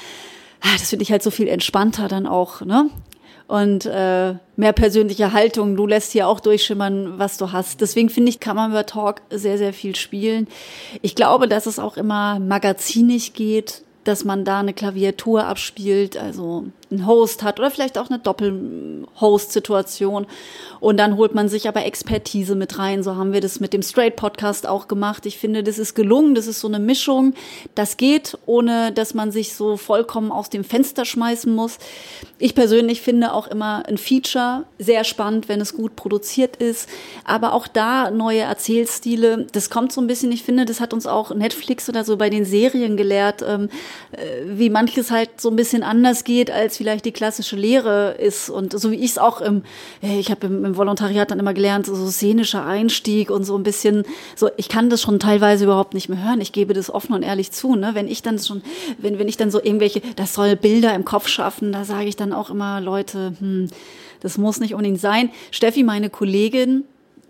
ah, 0.61 0.75
das 0.75 0.91
finde 0.91 1.05
ich 1.05 1.11
halt 1.11 1.23
so 1.23 1.31
viel 1.31 1.49
entspannter 1.49 2.09
dann 2.09 2.27
auch, 2.27 2.61
ne? 2.61 2.91
Und 3.49 3.87
äh, 3.87 4.35
mehr 4.57 4.73
persönliche 4.73 5.33
Haltung. 5.33 5.77
Du 5.77 5.87
lässt 5.87 6.13
hier 6.13 6.29
auch 6.29 6.41
durchschimmern, 6.41 7.19
was 7.19 7.39
du 7.39 7.53
hast. 7.53 7.81
Deswegen 7.81 8.09
finde 8.09 8.31
ich, 8.31 8.41
kann 8.41 8.57
man 8.57 8.71
über 8.71 8.87
Talk 8.87 9.23
sehr, 9.31 9.59
sehr 9.59 9.73
viel 9.73 9.95
spielen. 9.97 10.49
Ich 11.03 11.15
glaube, 11.15 11.49
dass 11.49 11.67
es 11.67 11.79
auch 11.79 11.97
immer 11.97 12.39
magazinig 12.39 13.35
geht, 13.35 13.83
dass 14.05 14.25
man 14.25 14.45
da 14.45 14.61
eine 14.61 14.73
Klaviatur 14.73 15.45
abspielt, 15.47 16.17
also 16.17 16.67
einen 16.93 17.07
Host 17.07 17.43
hat 17.43 17.59
oder 17.59 17.71
vielleicht 17.71 17.97
auch 17.99 18.11
eine 18.11 18.19
Doppel-Host-Situation. 18.19 20.27
Und 20.81 20.97
dann 20.97 21.17
holt 21.17 21.35
man 21.35 21.49
sich 21.49 21.69
aber 21.69 21.85
Expertise 21.85 22.57
mit 22.57 22.79
rein. 22.79 23.05
So 23.05 23.17
haben 23.17 23.33
wir 23.33 23.41
das 23.41 23.61
mit 23.61 23.73
dem 23.73 23.83
Straight-Podcast 23.83 24.67
auch 24.67 24.89
gemacht. 24.89 25.25
Ich 25.27 25.39
finde, 25.39 25.63
das 25.63 25.79
ist 25.79 25.95
gelungen. 25.95 26.35
Das 26.35 26.49
ist 26.49 26.61
so 26.61 26.69
eine 26.69 26.81
Mischung. 26.81 27.35
Das 27.75 27.97
geht, 27.97 28.37
ohne 28.47 28.93
dass 28.93 29.15
man 29.15 29.31
sich 29.31 29.55
so 29.55 29.77
vollkommen 29.77 30.33
aus 30.33 30.51
dem 30.51 30.65
Fenster 30.65 31.05
schmeißen 31.05 31.55
muss. 31.55 31.79
Ich 32.39 32.57
persönlich 32.57 33.01
finde 33.01 33.33
auch 33.33 33.47
immer 33.47 33.85
ein 33.87 33.97
Feature 33.97 34.65
sehr 34.79 35.05
spannend, 35.05 35.49
wenn 35.49 35.61
es 35.61 35.77
gut 35.77 35.95
produziert 35.95 36.57
ist. 36.57 36.89
Aber 37.25 37.53
auch 37.53 37.69
da 37.69 38.11
neue 38.11 38.41
Erzählstile. 38.41 39.47
Das 39.53 39.71
kommt 39.71 39.93
so 39.93 40.01
ein 40.01 40.09
bisschen, 40.09 40.33
ich 40.33 40.43
finde, 40.43 40.65
das 40.65 40.81
hat 40.81 40.93
uns 40.93 41.07
auch 41.07 41.33
Netflix 41.33 41.89
oder 41.89 42.03
so 42.05 42.17
bei 42.17 42.29
den 42.29 42.45
Serien 42.45 42.97
gelehrt, 42.97 43.45
ähm, 43.47 43.69
äh, 44.11 44.43
wie 44.47 44.69
manches 44.69 45.13
halt 45.13 45.41
so 45.41 45.49
ein 45.51 45.57
bisschen 45.57 45.85
anders 45.85 46.25
geht, 46.25 46.51
als 46.51 46.81
vielleicht 46.83 47.05
die 47.05 47.13
klassische 47.13 47.55
Lehre 47.55 48.17
ist. 48.19 48.51
Und 48.51 48.77
so 48.77 48.91
wie 48.91 48.97
ich 48.97 49.13
es 49.13 49.19
auch 49.19 49.41
im, 49.41 49.63
ich 50.01 50.33
habe 50.33 50.49
im, 50.49 50.65
im, 50.65 50.77
Volontariat 50.77 51.31
dann 51.31 51.39
immer 51.39 51.55
gelernt, 51.55 51.87
so 51.87 51.95
szenischer 52.09 52.67
Einstieg 52.67 53.31
und 53.31 53.45
so 53.45 53.57
ein 53.57 53.63
bisschen, 53.63 54.03
so 54.35 54.51
ich 54.57 54.69
kann 54.69 54.91
das 54.91 55.01
schon 55.01 55.21
teilweise 55.21 55.63
überhaupt 55.63 55.95
nicht 55.95 56.09
mehr 56.09 56.25
hören. 56.25 56.41
Ich 56.41 56.51
gebe 56.51 56.75
das 56.75 56.93
offen 56.93 57.15
und 57.15 57.23
ehrlich 57.23 57.53
zu. 57.53 57.77
Ne? 57.77 57.91
Wenn 57.93 58.09
ich 58.09 58.23
dann 58.23 58.41
schon, 58.41 58.63
wenn, 58.99 59.21
wenn 59.21 59.29
ich 59.29 59.37
dann 59.37 59.53
so 59.53 59.63
irgendwelche, 59.63 60.03
das 60.17 60.35
soll 60.35 60.57
Bilder 60.57 60.93
im 60.93 61.05
Kopf 61.05 61.29
schaffen, 61.29 61.71
da 61.71 61.85
sage 61.85 62.07
ich 62.07 62.17
dann 62.17 62.33
auch 62.33 62.51
immer, 62.51 62.81
Leute, 62.81 63.35
hm, 63.39 63.69
das 64.19 64.37
muss 64.39 64.59
nicht 64.59 64.75
unbedingt 64.75 65.01
sein. 65.01 65.31
Steffi, 65.53 65.85
meine 65.85 66.11
Kollegin, 66.11 66.83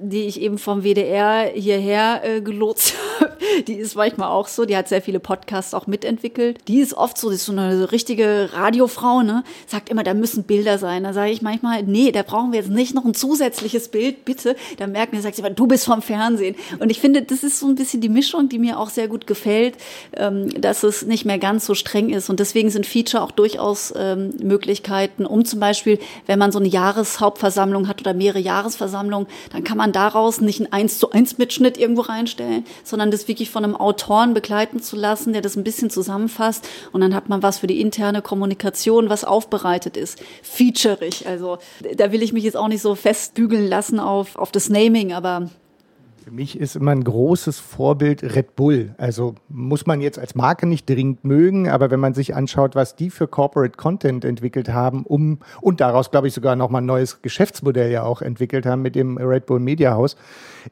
die 0.02 0.22
ich 0.22 0.40
eben 0.40 0.58
vom 0.58 0.82
WDR 0.82 1.50
hierher 1.54 2.20
äh, 2.24 2.40
gelotst 2.40 2.94
habe, 3.20 3.32
die 3.66 3.74
ist 3.74 3.96
manchmal 3.96 4.28
auch 4.28 4.48
so, 4.48 4.64
die 4.64 4.76
hat 4.76 4.88
sehr 4.88 5.02
viele 5.02 5.20
Podcasts 5.20 5.74
auch 5.74 5.86
mitentwickelt. 5.86 6.58
Die 6.68 6.80
ist 6.80 6.94
oft 6.94 7.18
so, 7.18 7.28
die 7.28 7.36
ist 7.36 7.44
so 7.44 7.52
eine 7.52 7.78
so 7.78 7.84
richtige 7.84 8.50
Radiofrau, 8.52 9.22
ne? 9.22 9.44
Sagt 9.66 9.88
immer, 9.88 10.02
da 10.02 10.14
müssen 10.14 10.44
Bilder 10.44 10.78
sein. 10.78 11.04
Da 11.04 11.12
sage 11.12 11.30
ich 11.30 11.42
manchmal, 11.42 11.82
nee, 11.82 12.12
da 12.12 12.22
brauchen 12.22 12.52
wir 12.52 12.60
jetzt 12.60 12.70
nicht 12.70 12.94
noch 12.94 13.04
ein 13.04 13.14
zusätzliches 13.14 13.88
Bild, 13.88 14.24
bitte. 14.24 14.56
Da 14.78 14.86
merken 14.86 15.12
wir, 15.12 15.22
sagt 15.22 15.36
sie, 15.36 15.42
du 15.42 15.66
bist 15.66 15.84
vom 15.84 16.02
Fernsehen. 16.02 16.56
Und 16.78 16.90
ich 16.90 17.00
finde, 17.00 17.22
das 17.22 17.42
ist 17.44 17.58
so 17.58 17.66
ein 17.66 17.74
bisschen 17.74 18.00
die 18.00 18.08
Mischung, 18.08 18.48
die 18.48 18.58
mir 18.58 18.78
auch 18.78 18.90
sehr 18.90 19.08
gut 19.08 19.26
gefällt, 19.26 19.76
ähm, 20.16 20.48
dass 20.60 20.82
es 20.82 21.04
nicht 21.04 21.24
mehr 21.24 21.38
ganz 21.38 21.66
so 21.66 21.74
streng 21.74 22.10
ist. 22.10 22.30
Und 22.30 22.40
deswegen 22.40 22.70
sind 22.70 22.86
Feature 22.86 23.22
auch 23.22 23.30
durchaus 23.30 23.92
ähm, 23.96 24.34
Möglichkeiten, 24.42 25.26
um 25.26 25.44
zum 25.44 25.60
Beispiel, 25.60 25.98
wenn 26.26 26.38
man 26.38 26.52
so 26.52 26.58
eine 26.58 26.68
Jahreshauptversammlung 26.68 27.88
hat 27.88 28.00
oder 28.00 28.14
mehrere 28.14 28.40
Jahresversammlungen, 28.40 29.28
dann 29.52 29.64
kann 29.64 29.76
man 29.76 29.91
daraus 29.92 30.40
nicht 30.40 30.60
einen 30.60 30.72
1 30.72 30.98
zu 30.98 31.10
1 31.10 31.38
Mitschnitt 31.38 31.78
irgendwo 31.78 32.02
reinstellen, 32.02 32.64
sondern 32.84 33.10
das 33.10 33.28
wirklich 33.28 33.50
von 33.50 33.64
einem 33.64 33.76
Autoren 33.76 34.34
begleiten 34.34 34.80
zu 34.80 34.96
lassen, 34.96 35.32
der 35.32 35.42
das 35.42 35.56
ein 35.56 35.64
bisschen 35.64 35.90
zusammenfasst 35.90 36.68
und 36.92 37.00
dann 37.00 37.14
hat 37.14 37.28
man 37.28 37.42
was 37.42 37.58
für 37.58 37.66
die 37.66 37.80
interne 37.80 38.22
Kommunikation, 38.22 39.08
was 39.08 39.24
aufbereitet 39.24 39.96
ist, 39.96 40.22
featureig. 40.42 41.26
Also 41.26 41.58
da 41.96 42.12
will 42.12 42.22
ich 42.22 42.32
mich 42.32 42.44
jetzt 42.44 42.56
auch 42.56 42.68
nicht 42.68 42.82
so 42.82 42.94
festbügeln 42.94 43.68
lassen 43.68 44.00
auf, 44.00 44.36
auf 44.36 44.52
das 44.52 44.68
Naming, 44.68 45.12
aber 45.12 45.50
für 46.22 46.30
mich 46.30 46.58
ist 46.58 46.76
immer 46.76 46.92
ein 46.92 47.02
großes 47.02 47.58
Vorbild 47.58 48.22
Red 48.22 48.54
Bull. 48.54 48.94
Also 48.96 49.34
muss 49.48 49.86
man 49.86 50.00
jetzt 50.00 50.18
als 50.18 50.34
Marke 50.34 50.66
nicht 50.66 50.88
dringend 50.88 51.24
mögen, 51.24 51.68
aber 51.68 51.90
wenn 51.90 51.98
man 51.98 52.14
sich 52.14 52.34
anschaut, 52.34 52.76
was 52.76 52.94
die 52.94 53.10
für 53.10 53.26
Corporate 53.26 53.76
Content 53.76 54.24
entwickelt 54.24 54.68
haben, 54.68 55.04
um 55.04 55.40
und 55.60 55.80
daraus, 55.80 56.10
glaube 56.10 56.28
ich, 56.28 56.34
sogar 56.34 56.54
nochmal 56.54 56.82
ein 56.82 56.86
neues 56.86 57.22
Geschäftsmodell 57.22 57.90
ja 57.90 58.04
auch 58.04 58.22
entwickelt 58.22 58.66
haben 58.66 58.82
mit 58.82 58.94
dem 58.94 59.16
Red 59.16 59.46
Bull 59.46 59.58
Media 59.58 59.94
House, 59.94 60.16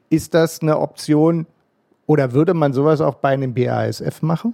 ist 0.09 0.33
das 0.33 0.61
eine 0.61 0.79
Option 0.79 1.47
oder 2.05 2.31
würde 2.31 2.53
man 2.53 2.71
sowas 2.71 3.01
auch 3.01 3.15
bei 3.15 3.29
einem 3.29 3.53
BASF 3.53 4.21
machen? 4.21 4.53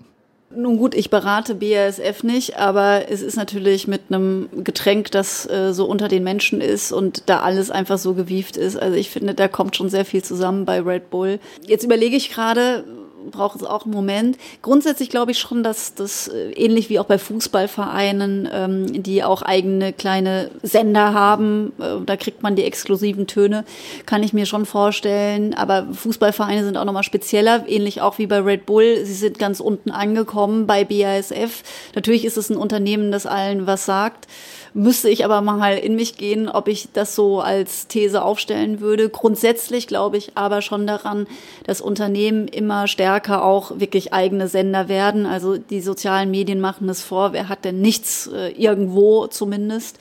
Nun 0.50 0.78
gut, 0.78 0.96
ich 0.96 1.10
berate 1.10 1.56
BASF 1.56 2.24
nicht, 2.24 2.58
aber 2.58 3.10
es 3.10 3.22
ist 3.22 3.36
natürlich 3.36 3.86
mit 3.86 4.04
einem 4.10 4.48
Getränk, 4.64 5.12
das 5.12 5.46
äh, 5.50 5.74
so 5.74 5.86
unter 5.86 6.08
den 6.08 6.24
Menschen 6.24 6.62
ist 6.62 6.94
und 6.94 7.24
da 7.26 7.42
alles 7.42 7.70
einfach 7.70 7.98
so 7.98 8.14
gewieft 8.14 8.56
ist. 8.56 8.78
Also 8.78 8.96
ich 8.96 9.10
finde, 9.10 9.34
da 9.34 9.50
kommt 9.50 9.76
schon 9.76 9.90
sehr 9.90 10.06
viel 10.06 10.24
zusammen 10.24 10.64
bei 10.64 10.80
Red 10.80 11.10
Bull. 11.10 11.40
Jetzt 11.66 11.84
überlege 11.84 12.16
ich 12.16 12.32
gerade, 12.32 12.86
braucht 13.32 13.58
es 13.58 13.63
auch 13.63 13.86
einen 13.86 13.94
Moment. 13.94 14.38
Grundsätzlich 14.62 15.10
glaube 15.10 15.32
ich 15.32 15.40
schon, 15.40 15.63
dass 15.63 15.94
das 15.94 16.28
äh, 16.28 16.52
ähnlich 16.52 16.90
wie 16.90 17.00
auch 17.00 17.06
bei 17.06 17.18
Fußballvereinen, 17.18 18.50
ähm, 18.52 19.04
die 19.04 19.24
auch 19.24 19.42
eigene 19.42 19.94
kleine 19.94 20.52
Sender 20.63 21.13
haben, 21.13 21.74
äh, 21.80 22.04
da 22.06 22.18
kriegt 22.18 22.44
man 22.44 22.56
die 22.56 22.63
exklusiven 22.63 23.28
Töne, 23.28 23.66
kann 24.06 24.24
ich 24.24 24.34
mir 24.34 24.46
schon 24.46 24.66
vorstellen. 24.66 25.54
Aber 25.54 25.88
Fußballvereine 25.92 26.63
sind 26.63 26.78
auch 26.78 26.86
nochmal 26.86 27.04
spezieller, 27.04 27.66
ähnlich 27.68 28.02
auch 28.02 28.18
wie 28.18 28.28
bei 28.28 28.40
Red 28.40 28.66
Bull. 28.66 29.06
Sie 29.06 29.13
sind 29.13 29.40
ganz 29.40 29.60
unten 29.60 29.92
angekommen 29.92 30.68
bei 30.68 30.84
BASF. 30.84 31.63
Natürlich 31.96 32.26
ist 32.26 32.38
es 32.38 32.50
ein 32.50 32.58
Unternehmen, 32.58 33.12
das 33.12 33.26
allen 33.26 33.68
was 33.68 33.86
sagt. 33.86 34.28
Müsste 34.74 35.10
ich 35.10 35.26
aber 35.26 35.42
mal 35.42 35.76
in 35.78 35.96
mich 35.96 36.18
gehen, 36.18 36.48
ob 36.48 36.68
ich 36.68 36.90
das 36.94 37.16
so 37.16 37.40
als 37.42 37.88
These 37.88 38.22
aufstellen 38.22 38.80
würde. 38.80 39.10
Grundsätzlich 39.10 39.88
glaube 39.88 40.18
ich 40.18 40.38
aber 40.38 40.62
schon 40.62 40.86
daran, 40.86 41.26
dass 41.66 41.82
Unternehmen 41.82 42.48
immer 42.48 42.88
stärker 42.88 43.17
auch 43.26 43.80
wirklich 43.80 44.14
eigene 44.14 44.48
Sender 44.48 44.88
werden. 44.88 45.26
Also 45.26 45.58
die 45.58 45.82
sozialen 45.82 46.32
Medien 46.32 46.60
machen 46.60 46.90
es 46.90 47.02
vor. 47.02 47.34
Wer 47.34 47.50
hat 47.50 47.66
denn 47.66 47.82
nichts 47.82 48.28
äh, 48.28 48.50
irgendwo 48.52 49.28
zumindest 49.28 50.00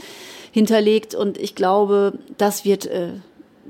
hinterlegt? 0.52 1.14
Und 1.14 1.38
ich 1.38 1.54
glaube, 1.54 2.14
das 2.36 2.64
wird 2.64 2.86
äh, 2.86 3.12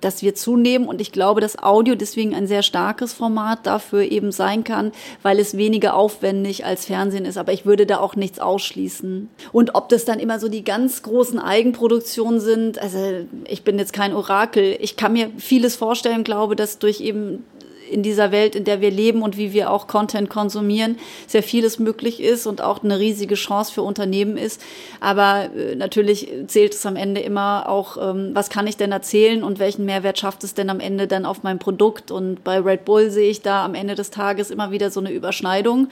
das 0.00 0.22
wird 0.22 0.38
zunehmen 0.38 0.88
und 0.88 1.00
ich 1.00 1.12
glaube, 1.12 1.40
dass 1.40 1.62
Audio 1.62 1.94
deswegen 1.94 2.34
ein 2.34 2.46
sehr 2.46 2.62
starkes 2.62 3.12
Format 3.12 3.66
dafür 3.66 4.02
eben 4.02 4.32
sein 4.32 4.64
kann, 4.64 4.92
weil 5.22 5.38
es 5.38 5.56
weniger 5.56 5.94
aufwendig 5.94 6.64
als 6.64 6.86
Fernsehen 6.86 7.24
ist. 7.24 7.38
Aber 7.38 7.52
ich 7.52 7.66
würde 7.66 7.86
da 7.86 7.98
auch 7.98 8.16
nichts 8.16 8.38
ausschließen. 8.38 9.28
Und 9.52 9.74
ob 9.74 9.88
das 9.88 10.04
dann 10.04 10.18
immer 10.18 10.38
so 10.38 10.48
die 10.48 10.64
ganz 10.64 11.02
großen 11.02 11.38
Eigenproduktionen 11.38 12.40
sind, 12.40 12.78
also 12.78 12.98
ich 13.46 13.64
bin 13.64 13.78
jetzt 13.78 13.92
kein 13.92 14.14
Orakel. 14.14 14.76
Ich 14.80 14.96
kann 14.96 15.12
mir 15.12 15.30
vieles 15.38 15.76
vorstellen, 15.76 16.24
glaube, 16.24 16.56
dass 16.56 16.78
durch 16.78 17.00
eben 17.00 17.44
in 17.90 18.02
dieser 18.02 18.32
Welt, 18.32 18.54
in 18.54 18.64
der 18.64 18.80
wir 18.80 18.90
leben 18.90 19.22
und 19.22 19.36
wie 19.36 19.52
wir 19.52 19.70
auch 19.70 19.86
Content 19.86 20.28
konsumieren, 20.28 20.98
sehr 21.26 21.42
vieles 21.42 21.78
möglich 21.78 22.22
ist 22.22 22.46
und 22.46 22.60
auch 22.60 22.82
eine 22.82 22.98
riesige 22.98 23.34
Chance 23.34 23.72
für 23.72 23.82
Unternehmen 23.82 24.36
ist. 24.36 24.62
Aber 25.00 25.50
äh, 25.56 25.74
natürlich 25.74 26.28
zählt 26.46 26.74
es 26.74 26.84
am 26.86 26.96
Ende 26.96 27.20
immer 27.20 27.68
auch, 27.68 27.96
ähm, 27.96 28.30
was 28.32 28.50
kann 28.50 28.66
ich 28.66 28.76
denn 28.76 28.92
erzählen 28.92 29.42
und 29.42 29.58
welchen 29.58 29.84
Mehrwert 29.84 30.18
schafft 30.18 30.44
es 30.44 30.54
denn 30.54 30.70
am 30.70 30.80
Ende 30.80 31.06
dann 31.06 31.26
auf 31.26 31.42
mein 31.42 31.58
Produkt? 31.58 32.10
Und 32.10 32.44
bei 32.44 32.58
Red 32.58 32.84
Bull 32.84 33.10
sehe 33.10 33.30
ich 33.30 33.42
da 33.42 33.64
am 33.64 33.74
Ende 33.74 33.94
des 33.94 34.10
Tages 34.10 34.50
immer 34.50 34.70
wieder 34.70 34.90
so 34.90 35.00
eine 35.00 35.12
Überschneidung 35.12 35.88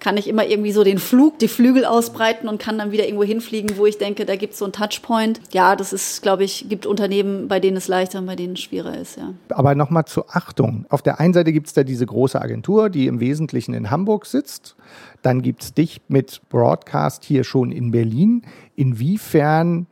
kann 0.00 0.16
ich 0.16 0.28
immer 0.28 0.46
irgendwie 0.46 0.72
so 0.72 0.84
den 0.84 0.98
Flug, 0.98 1.38
die 1.38 1.48
Flügel 1.48 1.84
ausbreiten 1.84 2.48
und 2.48 2.60
kann 2.60 2.78
dann 2.78 2.92
wieder 2.92 3.04
irgendwo 3.04 3.24
hinfliegen, 3.24 3.76
wo 3.76 3.86
ich 3.86 3.98
denke, 3.98 4.24
da 4.24 4.36
gibt 4.36 4.52
es 4.52 4.58
so 4.58 4.64
einen 4.64 4.72
Touchpoint. 4.72 5.40
Ja, 5.52 5.76
das 5.76 5.92
ist, 5.92 6.22
glaube 6.22 6.44
ich, 6.44 6.66
gibt 6.68 6.86
Unternehmen, 6.86 7.48
bei 7.48 7.60
denen 7.60 7.76
es 7.76 7.88
leichter 7.88 8.18
und 8.20 8.26
bei 8.26 8.36
denen 8.36 8.54
es 8.54 8.60
schwieriger 8.60 8.96
ist, 8.96 9.16
ja. 9.16 9.34
Aber 9.50 9.74
nochmal 9.74 10.04
zur 10.04 10.26
Achtung. 10.34 10.86
Auf 10.88 11.02
der 11.02 11.20
einen 11.20 11.34
Seite 11.34 11.52
gibt 11.52 11.66
es 11.66 11.72
da 11.72 11.84
diese 11.84 12.06
große 12.06 12.40
Agentur, 12.40 12.90
die 12.90 13.06
im 13.06 13.20
Wesentlichen 13.20 13.74
in 13.74 13.90
Hamburg 13.90 14.26
sitzt. 14.26 14.76
Dann 15.22 15.42
gibt 15.42 15.62
es 15.62 15.74
dich 15.74 16.00
mit 16.08 16.40
Broadcast 16.48 17.24
hier 17.24 17.44
schon 17.44 17.72
in 17.72 17.90
Berlin. 17.90 18.42
Inwiefern 18.76 19.86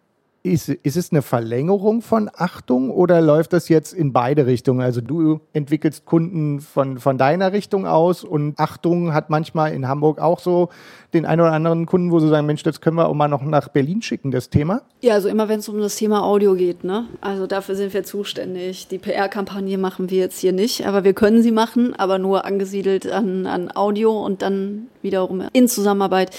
ist, 0.47 0.69
ist 0.69 0.97
es 0.97 1.13
eine 1.13 1.23
Verlängerung 1.23 2.03
von 2.03 2.31
Achtung 2.35 2.91
oder 2.91 3.21
läuft 3.21 3.53
das 3.53 3.69
jetzt 3.69 3.93
in 3.93 4.13
beide 4.13 4.47
Richtungen? 4.47 4.81
Also 4.81 5.01
du 5.01 5.41
entwickelst 5.53 6.05
Kunden 6.05 6.61
von, 6.61 6.99
von 6.99 7.19
deiner 7.19 7.53
Richtung 7.53 7.87
aus 7.87 8.25
und 8.25 8.59
Achtung 8.59 9.13
hat 9.13 9.31
manchmal 9.31 9.73
in 9.73 9.89
Hamburg 9.89 10.21
auch 10.21 10.39
so 10.39 10.69
den 11.13 11.27
einen 11.27 11.41
oder 11.41 11.53
anderen 11.53 11.87
Kunden, 11.87 12.11
wo 12.11 12.21
sie 12.21 12.29
sagen, 12.29 12.47
Mensch, 12.47 12.63
das 12.63 12.81
können 12.81 12.97
wir 12.97 13.09
auch 13.09 13.15
mal 13.15 13.29
noch 13.29 13.43
nach 13.43 13.69
Berlin 13.69 14.03
schicken, 14.03 14.31
das 14.31 14.51
Thema? 14.51 14.83
Ja, 15.01 15.15
also 15.15 15.29
immer 15.29 15.49
wenn 15.49 15.61
es 15.61 15.69
um 15.69 15.81
das 15.81 15.97
Thema 15.97 16.23
Audio 16.23 16.55
geht, 16.55 16.85
ne? 16.85 17.07
Also 17.21 17.47
dafür 17.47 17.75
sind 17.75 17.95
wir 17.95 18.05
zuständig. 18.05 18.89
Die 18.89 18.99
PR-Kampagne 18.99 19.79
machen 19.79 20.11
wir 20.11 20.19
jetzt 20.19 20.39
hier 20.39 20.53
nicht, 20.53 20.87
aber 20.87 21.05
wir 21.05 21.15
können 21.15 21.43
sie 21.43 21.53
machen, 21.53 21.95
aber 21.95 22.19
nur 22.19 22.45
angesiedelt 22.45 23.11
an, 23.11 23.47
an 23.47 23.75
Audio 23.75 24.25
und 24.25 24.43
dann 24.43 24.89
wiederum 25.07 25.49
in 25.55 25.69
Zusammenarbeit 25.69 26.31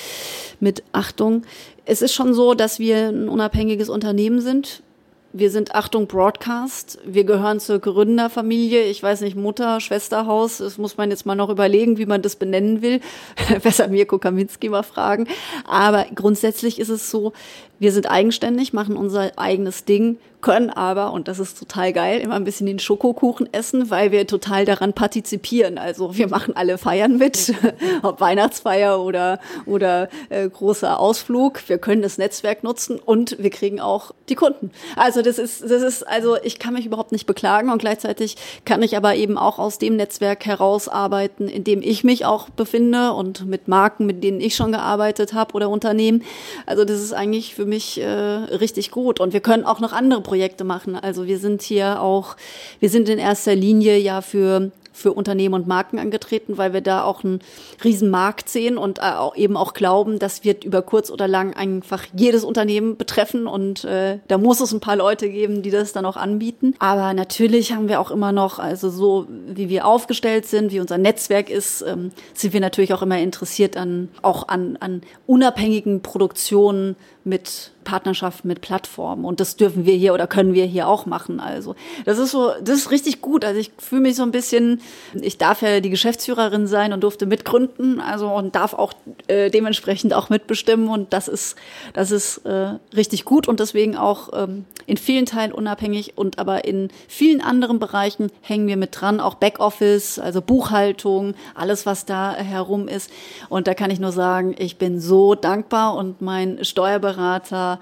mit 0.60 0.84
Achtung 0.92 1.44
es 1.88 2.02
ist 2.02 2.14
schon 2.14 2.34
so, 2.34 2.54
dass 2.54 2.80
wir 2.80 3.08
ein 3.08 3.30
unabhängiges 3.30 3.88
Unternehmen 3.88 4.42
sind. 4.42 4.84
Wir 5.32 5.52
sind 5.52 5.74
Achtung 5.74 6.08
Broadcast. 6.08 7.00
Wir 7.06 7.24
gehören 7.24 7.62
zur 7.62 7.80
Gründerfamilie. 7.80 8.84
Ich 8.84 9.02
weiß 9.02 9.22
nicht, 9.22 9.38
Mutter, 9.38 9.80
Schwesterhaus. 9.80 10.58
Das 10.58 10.78
muss 10.78 10.98
man 10.98 11.12
jetzt 11.12 11.26
mal 11.26 11.36
noch 11.36 11.50
überlegen, 11.50 11.98
wie 11.98 12.06
man 12.06 12.22
das 12.22 12.36
benennen 12.36 12.82
will. 12.82 13.00
Besser 13.64 13.88
Mirko 13.88 14.20
Kaminski 14.20 14.68
mal 14.68 14.84
fragen. 14.84 15.28
Aber 15.66 16.06
grundsätzlich 16.14 16.78
ist 16.78 16.90
es 16.90 17.10
so, 17.10 17.32
wir 17.80 17.94
sind 17.94 18.12
eigenständig, 18.12 18.74
machen 18.74 18.98
unser 18.98 19.32
eigenes 19.38 19.86
Ding, 19.86 20.18
können 20.48 20.70
aber, 20.70 21.12
und 21.12 21.28
das 21.28 21.40
ist 21.40 21.60
total 21.60 21.92
geil, 21.92 22.22
immer 22.22 22.36
ein 22.36 22.46
bisschen 22.46 22.68
den 22.68 22.80
Schokokuchen 22.80 23.52
essen, 23.54 23.90
weil 23.90 24.14
wir 24.14 24.26
total 24.28 24.64
daran 24.64 24.94
partizipieren. 24.94 25.78
Also 25.78 26.16
wir 26.16 26.30
machen 26.30 26.56
alle 26.56 26.78
Feiern 26.78 27.18
mit, 27.18 27.54
ob 28.02 28.22
Weihnachtsfeier 28.22 29.02
oder, 29.02 29.42
oder 29.66 30.08
äh, 30.30 30.48
großer 30.48 31.02
Ausflug. 31.02 31.68
Wir 31.68 31.80
können 31.80 32.02
das 32.02 32.18
Netzwerk 32.18 32.64
nutzen 32.64 32.98
und 32.98 33.36
wir 33.40 33.50
kriegen 33.50 33.82
auch 33.82 34.12
die 34.30 34.36
Kunden. 34.36 34.72
Also 34.96 35.22
das 35.22 35.38
ist, 35.38 35.64
das 35.64 35.82
ist, 35.82 36.08
also 36.08 36.38
ich 36.42 36.60
kann 36.60 36.76
mich 36.76 36.86
überhaupt 36.86 37.12
nicht 37.12 37.26
beklagen 37.26 37.70
und 37.70 37.80
gleichzeitig 37.80 38.38
kann 38.64 38.82
ich 38.84 38.96
aber 38.96 39.16
eben 39.16 39.38
auch 39.38 39.60
aus 39.60 39.80
dem 39.80 39.98
Netzwerk 39.98 40.46
herausarbeiten, 40.46 41.50
in 41.50 41.66
dem 41.66 41.82
ich 41.82 42.06
mich 42.06 42.24
auch 42.24 42.48
befinde 42.50 43.12
und 43.12 43.46
mit 43.48 43.68
Marken, 43.68 44.06
mit 44.06 44.24
denen 44.24 44.40
ich 44.40 44.56
schon 44.56 44.72
gearbeitet 44.72 45.34
habe 45.34 45.56
oder 45.56 45.68
Unternehmen. 45.68 46.24
Also 46.66 46.86
das 46.86 47.02
ist 47.02 47.12
eigentlich 47.12 47.54
für 47.54 47.66
mich 47.66 48.00
äh, 48.00 48.08
richtig 48.08 48.92
gut. 48.92 49.20
Und 49.20 49.34
wir 49.34 49.42
können 49.42 49.66
auch 49.66 49.82
noch 49.82 49.92
andere 49.92 50.22
Projekte 50.22 50.37
machen. 50.64 50.96
Also 50.96 51.28
wir 51.28 51.40
sind 51.40 51.62
hier 51.62 52.02
auch, 52.02 52.36
wir 52.80 52.90
sind 52.90 53.10
in 53.10 53.20
erster 53.20 53.56
Linie 53.56 53.98
ja 53.98 54.22
für 54.22 54.72
für 54.98 55.14
Unternehmen 55.14 55.54
und 55.54 55.68
Marken 55.68 56.00
angetreten, 56.00 56.58
weil 56.58 56.74
wir 56.74 56.82
da 56.82 57.04
auch 57.04 57.24
einen 57.24 57.40
riesen 57.84 58.10
Markt 58.10 58.50
sehen 58.50 58.78
und 58.78 58.98
äh, 58.98 59.04
eben 59.36 59.56
auch 59.56 59.74
glauben, 59.74 60.18
das 60.18 60.44
wird 60.44 60.64
über 60.64 60.82
kurz 60.82 61.12
oder 61.12 61.28
lang 61.28 61.54
einfach 61.54 62.04
jedes 62.16 62.44
Unternehmen 62.44 62.98
betreffen 62.98 63.46
und 63.46 63.84
äh, 63.86 64.18
da 64.28 64.40
muss 64.40 64.60
es 64.60 64.72
ein 64.72 64.80
paar 64.80 64.96
Leute 64.96 65.30
geben, 65.30 65.62
die 65.62 65.70
das 65.70 65.94
dann 65.94 66.06
auch 66.06 66.18
anbieten. 66.18 66.74
Aber 66.80 67.14
natürlich 67.14 67.74
haben 67.74 67.88
wir 67.88 68.02
auch 68.02 68.10
immer 68.10 68.32
noch, 68.32 68.58
also 68.58 68.90
so 68.90 69.28
wie 69.48 69.70
wir 69.70 69.86
aufgestellt 69.86 70.48
sind, 70.48 70.72
wie 70.72 70.80
unser 70.80 70.98
Netzwerk 70.98 71.52
ist, 71.52 71.84
ähm, 71.84 72.12
sind 72.34 72.54
wir 72.54 72.60
natürlich 72.60 72.94
auch 72.94 73.04
immer 73.04 73.20
interessiert 73.20 73.78
an 73.78 74.10
auch 74.24 74.48
an, 74.48 74.78
an 74.80 75.02
unabhängigen 75.28 76.02
Produktionen 76.02 76.96
mit 77.24 77.72
Partnerschaften 77.88 78.50
mit 78.50 78.60
Plattformen. 78.60 79.24
Und 79.24 79.40
das 79.40 79.56
dürfen 79.56 79.86
wir 79.86 79.96
hier 79.96 80.14
oder 80.14 80.28
können 80.28 80.54
wir 80.54 80.66
hier 80.66 80.90
auch 80.90 81.06
machen. 81.06 81.40
Also 81.40 81.74
das 82.04 82.18
ist 82.18 82.32
so, 82.32 82.52
das 82.62 82.80
ist 82.80 82.92
richtig 82.92 83.22
gut. 83.22 83.46
Also 83.46 83.62
ich 83.62 83.72
fühle 83.78 84.02
mich 84.02 84.18
so 84.18 84.24
ein 84.24 84.32
bisschen, 84.32 84.82
ich 85.14 85.38
darf 85.38 85.62
ja 85.62 85.80
die 85.80 85.90
Geschäftsführerin 85.90 86.68
sein 86.68 86.92
und 86.92 87.00
durfte 87.02 87.26
mitgründen, 87.26 88.02
also 88.02 88.28
und 88.28 88.56
darf 88.56 88.74
auch 88.74 88.92
äh, 89.28 89.50
dementsprechend 89.50 90.14
auch 90.14 90.30
mitbestimmen. 90.30 90.90
Und 90.90 91.14
das 91.14 91.30
ist, 91.30 91.56
das 91.94 92.12
ist 92.12 92.40
äh, 92.40 92.74
richtig 92.94 93.24
gut 93.24 93.48
und 93.48 93.62
deswegen 93.62 93.96
auch 93.96 94.32
ähm, 94.34 94.66
in 94.86 94.98
vielen 94.98 95.26
Teilen 95.26 95.54
unabhängig 95.54 96.18
und 96.18 96.40
aber 96.40 96.66
in 96.66 96.90
vielen 97.08 97.40
anderen 97.40 97.80
Bereichen 97.80 98.32
hängen 98.42 98.68
wir 98.68 98.76
mit 98.76 99.00
dran, 99.00 99.22
auch 99.22 99.36
Backoffice, 99.36 100.20
also 100.20 100.42
Buchhaltung, 100.42 101.36
alles, 101.56 101.86
was 101.86 102.06
da 102.06 102.34
herum 102.34 102.90
ist. 102.90 103.10
Und 103.48 103.68
da 103.68 103.74
kann 103.74 103.92
ich 103.92 104.00
nur 104.02 104.12
sagen, 104.12 104.56
ich 104.58 104.78
bin 104.78 105.00
so 105.00 105.36
dankbar 105.36 105.96
und 105.96 106.22
mein 106.22 106.66
Steuerberater, 106.66 107.77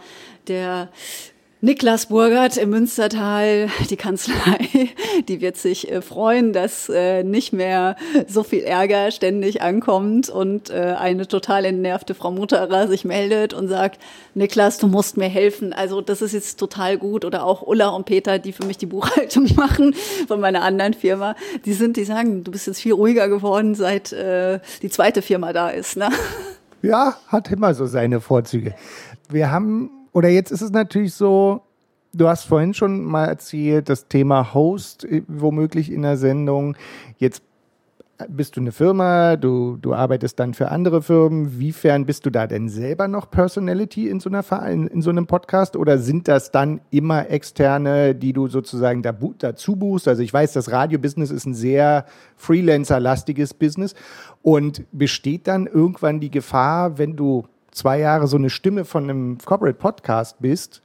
der 0.47 0.89
Niklas 1.65 2.05
Burgert 2.09 2.57
im 2.57 2.69
Münstertal, 2.69 3.69
die 3.89 3.95
Kanzlei, 3.95 4.89
die 5.27 5.41
wird 5.41 5.57
sich 5.57 5.91
äh, 5.91 6.03
freuen, 6.03 6.53
dass 6.53 6.89
äh, 6.89 7.23
nicht 7.23 7.53
mehr 7.53 7.95
so 8.27 8.43
viel 8.43 8.59
Ärger 8.59 9.09
ständig 9.09 9.63
ankommt 9.63 10.29
und 10.29 10.69
äh, 10.69 10.95
eine 10.95 11.27
total 11.27 11.65
entnervte 11.65 12.13
Frau 12.13 12.29
Mutterer 12.29 12.87
sich 12.87 13.03
meldet 13.03 13.55
und 13.55 13.67
sagt, 13.67 13.99
Niklas, 14.35 14.77
du 14.77 14.85
musst 14.85 15.17
mir 15.17 15.27
helfen. 15.27 15.73
Also 15.73 16.01
das 16.01 16.21
ist 16.21 16.33
jetzt 16.33 16.59
total 16.59 16.99
gut. 16.99 17.25
Oder 17.25 17.43
auch 17.43 17.63
Ulla 17.63 17.87
und 17.87 18.05
Peter, 18.05 18.37
die 18.37 18.51
für 18.51 18.65
mich 18.65 18.77
die 18.77 18.85
Buchhaltung 18.85 19.47
machen 19.55 19.95
von 20.27 20.39
meiner 20.39 20.61
anderen 20.61 20.93
Firma, 20.93 21.35
die 21.65 21.73
sind, 21.73 21.97
die 21.97 22.03
sagen, 22.03 22.43
du 22.43 22.51
bist 22.51 22.67
jetzt 22.67 22.81
viel 22.81 22.93
ruhiger 22.93 23.27
geworden, 23.27 23.73
seit 23.73 24.11
die 24.11 24.89
zweite 24.89 25.23
Firma 25.23 25.51
da 25.51 25.69
ist. 25.69 25.97
Ne? 25.97 26.09
Ja, 26.83 27.15
hat 27.29 27.51
immer 27.51 27.73
so 27.73 27.87
seine 27.87 28.21
Vorzüge. 28.21 28.75
Wir 29.33 29.51
haben 29.51 29.89
oder 30.11 30.29
jetzt 30.29 30.51
ist 30.51 30.61
es 30.61 30.71
natürlich 30.71 31.13
so, 31.13 31.61
du 32.13 32.27
hast 32.29 32.45
vorhin 32.45 32.73
schon 32.73 33.03
mal 33.03 33.25
erzählt, 33.25 33.89
das 33.89 34.07
Thema 34.07 34.53
Host 34.53 35.03
äh, 35.03 35.23
womöglich 35.27 35.91
in 35.91 36.03
der 36.03 36.15
Sendung. 36.15 36.77
Jetzt 37.17 37.43
bist 38.29 38.55
du 38.55 38.61
eine 38.61 38.71
Firma, 38.71 39.35
du, 39.35 39.77
du 39.81 39.93
arbeitest 39.93 40.39
dann 40.39 40.53
für 40.53 40.71
andere 40.71 41.01
Firmen. 41.01 41.59
Wiefern 41.59 42.05
bist 42.05 42.25
du 42.25 42.29
da 42.29 42.47
denn 42.47 42.69
selber 42.69 43.09
noch 43.09 43.29
Personality 43.29 44.07
in 44.07 44.21
so, 44.21 44.29
einer, 44.29 44.45
in, 44.69 44.87
in 44.87 45.01
so 45.01 45.09
einem 45.09 45.27
Podcast 45.27 45.75
oder 45.75 45.97
sind 45.97 46.29
das 46.29 46.51
dann 46.51 46.79
immer 46.91 47.29
externe, 47.29 48.15
die 48.15 48.31
du 48.31 48.47
sozusagen 48.47 49.01
da, 49.01 49.13
dazu 49.39 49.75
buchst? 49.75 50.07
Also 50.07 50.21
ich 50.21 50.33
weiß, 50.33 50.53
das 50.53 50.71
Radio-Business 50.71 51.29
ist 51.29 51.45
ein 51.45 51.53
sehr 51.53 52.05
Freelancer-lastiges 52.37 53.53
Business 53.53 53.95
und 54.41 54.85
besteht 54.93 55.47
dann 55.47 55.67
irgendwann 55.67 56.21
die 56.21 56.31
Gefahr, 56.31 56.97
wenn 56.97 57.17
du 57.17 57.43
zwei 57.75 57.99
Jahre 57.99 58.27
so 58.27 58.37
eine 58.37 58.49
Stimme 58.49 58.85
von 58.85 59.03
einem 59.03 59.37
Corporate 59.37 59.77
Podcast 59.77 60.37
bist 60.39 60.81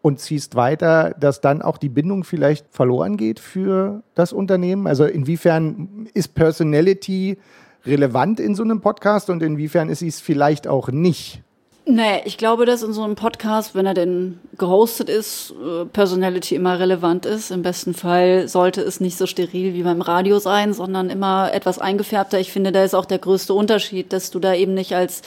und 0.00 0.20
ziehst 0.20 0.54
weiter, 0.54 1.14
dass 1.18 1.40
dann 1.40 1.60
auch 1.60 1.76
die 1.76 1.88
Bindung 1.88 2.24
vielleicht 2.24 2.66
verloren 2.70 3.16
geht 3.16 3.40
für 3.40 4.02
das 4.14 4.32
Unternehmen? 4.32 4.86
Also 4.86 5.04
inwiefern 5.04 6.08
ist 6.14 6.34
Personality 6.34 7.38
relevant 7.84 8.40
in 8.40 8.54
so 8.54 8.62
einem 8.62 8.80
Podcast 8.80 9.30
und 9.30 9.42
inwiefern 9.42 9.88
ist 9.90 10.02
es 10.02 10.20
vielleicht 10.20 10.68
auch 10.68 10.88
nicht? 10.88 11.42
Nee, 11.90 12.20
ich 12.26 12.36
glaube, 12.36 12.66
dass 12.66 12.82
in 12.82 12.92
so 12.92 13.02
einem 13.02 13.14
Podcast, 13.14 13.74
wenn 13.74 13.86
er 13.86 13.94
denn 13.94 14.38
gehostet 14.58 15.08
ist, 15.08 15.52
äh, 15.52 15.86
Personality 15.86 16.54
immer 16.54 16.78
relevant 16.78 17.24
ist. 17.24 17.50
Im 17.50 17.62
besten 17.62 17.94
Fall 17.94 18.46
sollte 18.46 18.82
es 18.82 19.00
nicht 19.00 19.16
so 19.16 19.26
steril 19.26 19.72
wie 19.72 19.84
beim 19.84 20.02
Radio 20.02 20.38
sein, 20.38 20.74
sondern 20.74 21.08
immer 21.08 21.50
etwas 21.54 21.78
eingefärbter. 21.78 22.38
Ich 22.40 22.52
finde, 22.52 22.72
da 22.72 22.84
ist 22.84 22.94
auch 22.94 23.06
der 23.06 23.18
größte 23.18 23.54
Unterschied, 23.54 24.12
dass 24.12 24.30
du 24.30 24.38
da 24.38 24.52
eben 24.52 24.74
nicht 24.74 24.94
als 24.94 25.22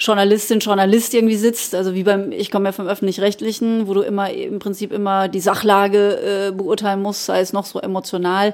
Journalistin, 0.00 0.58
Journalist 0.58 1.14
irgendwie 1.14 1.36
sitzt. 1.36 1.76
Also 1.76 1.94
wie 1.94 2.02
beim, 2.02 2.32
ich 2.32 2.50
komme 2.50 2.70
ja 2.70 2.72
vom 2.72 2.88
öffentlich-rechtlichen, 2.88 3.86
wo 3.86 3.94
du 3.94 4.00
immer 4.00 4.32
im 4.32 4.58
Prinzip 4.58 4.92
immer 4.92 5.28
die 5.28 5.38
Sachlage 5.38 6.48
äh, 6.48 6.50
beurteilen 6.50 7.02
musst, 7.02 7.26
sei 7.26 7.38
es 7.38 7.52
noch 7.52 7.66
so 7.66 7.78
emotional. 7.78 8.52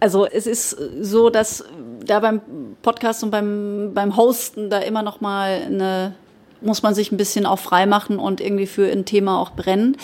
Also 0.00 0.26
es 0.26 0.48
ist 0.48 0.76
so, 1.00 1.30
dass 1.30 1.64
da 2.04 2.18
beim 2.18 2.40
Podcast 2.82 3.22
und 3.22 3.30
beim, 3.30 3.92
beim 3.94 4.16
Hosten 4.16 4.68
da 4.68 4.80
immer 4.80 5.04
noch 5.04 5.20
mal 5.20 5.62
eine 5.64 6.14
muss 6.60 6.82
man 6.82 6.94
sich 6.94 7.12
ein 7.12 7.16
bisschen 7.16 7.46
auch 7.46 7.58
frei 7.58 7.86
machen 7.86 8.18
und 8.18 8.40
irgendwie 8.40 8.66
für 8.66 8.90
ein 8.90 9.04
Thema 9.04 9.40
auch 9.40 9.50
brennen. 9.50 9.96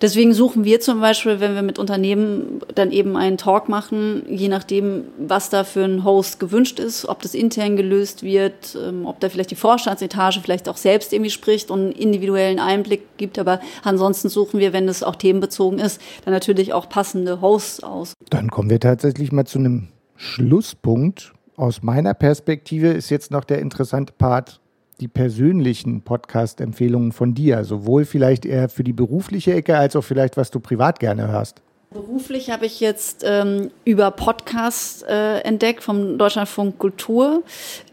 Deswegen 0.00 0.32
suchen 0.32 0.64
wir 0.64 0.80
zum 0.80 1.00
Beispiel, 1.00 1.40
wenn 1.40 1.54
wir 1.54 1.62
mit 1.62 1.78
Unternehmen 1.78 2.60
dann 2.74 2.90
eben 2.90 3.18
einen 3.18 3.36
Talk 3.36 3.68
machen, 3.68 4.22
je 4.28 4.48
nachdem, 4.48 5.04
was 5.18 5.50
da 5.50 5.62
für 5.62 5.84
ein 5.84 6.04
Host 6.04 6.40
gewünscht 6.40 6.78
ist, 6.78 7.06
ob 7.06 7.20
das 7.20 7.34
intern 7.34 7.76
gelöst 7.76 8.22
wird, 8.22 8.78
ähm, 8.82 9.04
ob 9.04 9.20
da 9.20 9.28
vielleicht 9.28 9.50
die 9.50 9.56
Vorstandsetage 9.56 10.40
vielleicht 10.40 10.70
auch 10.70 10.78
selbst 10.78 11.12
irgendwie 11.12 11.30
spricht 11.30 11.70
und 11.70 11.80
einen 11.80 11.92
individuellen 11.92 12.60
Einblick 12.60 13.18
gibt. 13.18 13.38
Aber 13.38 13.60
ansonsten 13.82 14.30
suchen 14.30 14.58
wir, 14.58 14.72
wenn 14.72 14.88
es 14.88 15.02
auch 15.02 15.16
themenbezogen 15.16 15.78
ist, 15.78 16.00
dann 16.24 16.32
natürlich 16.32 16.72
auch 16.72 16.88
passende 16.88 17.42
Hosts 17.42 17.82
aus. 17.82 18.14
Dann 18.30 18.50
kommen 18.50 18.70
wir 18.70 18.80
tatsächlich 18.80 19.32
mal 19.32 19.44
zu 19.44 19.58
einem 19.58 19.88
Schlusspunkt. 20.16 21.34
Aus 21.56 21.82
meiner 21.82 22.14
Perspektive 22.14 22.88
ist 22.88 23.10
jetzt 23.10 23.30
noch 23.30 23.44
der 23.44 23.58
interessante 23.58 24.14
Part 24.16 24.60
die 25.00 25.08
persönlichen 25.08 26.02
Podcast-Empfehlungen 26.02 27.12
von 27.12 27.34
dir? 27.34 27.64
Sowohl 27.64 28.04
vielleicht 28.04 28.44
eher 28.44 28.68
für 28.68 28.84
die 28.84 28.92
berufliche 28.92 29.54
Ecke 29.54 29.76
als 29.76 29.96
auch 29.96 30.04
vielleicht, 30.04 30.36
was 30.36 30.50
du 30.50 30.60
privat 30.60 31.00
gerne 31.00 31.28
hörst. 31.28 31.62
Beruflich 31.92 32.50
habe 32.50 32.66
ich 32.66 32.78
jetzt 32.78 33.24
ähm, 33.26 33.72
über 33.84 34.12
Podcast 34.12 35.02
äh, 35.08 35.40
entdeckt 35.40 35.82
vom 35.82 36.18
Deutschlandfunk 36.18 36.78
Kultur. 36.78 37.42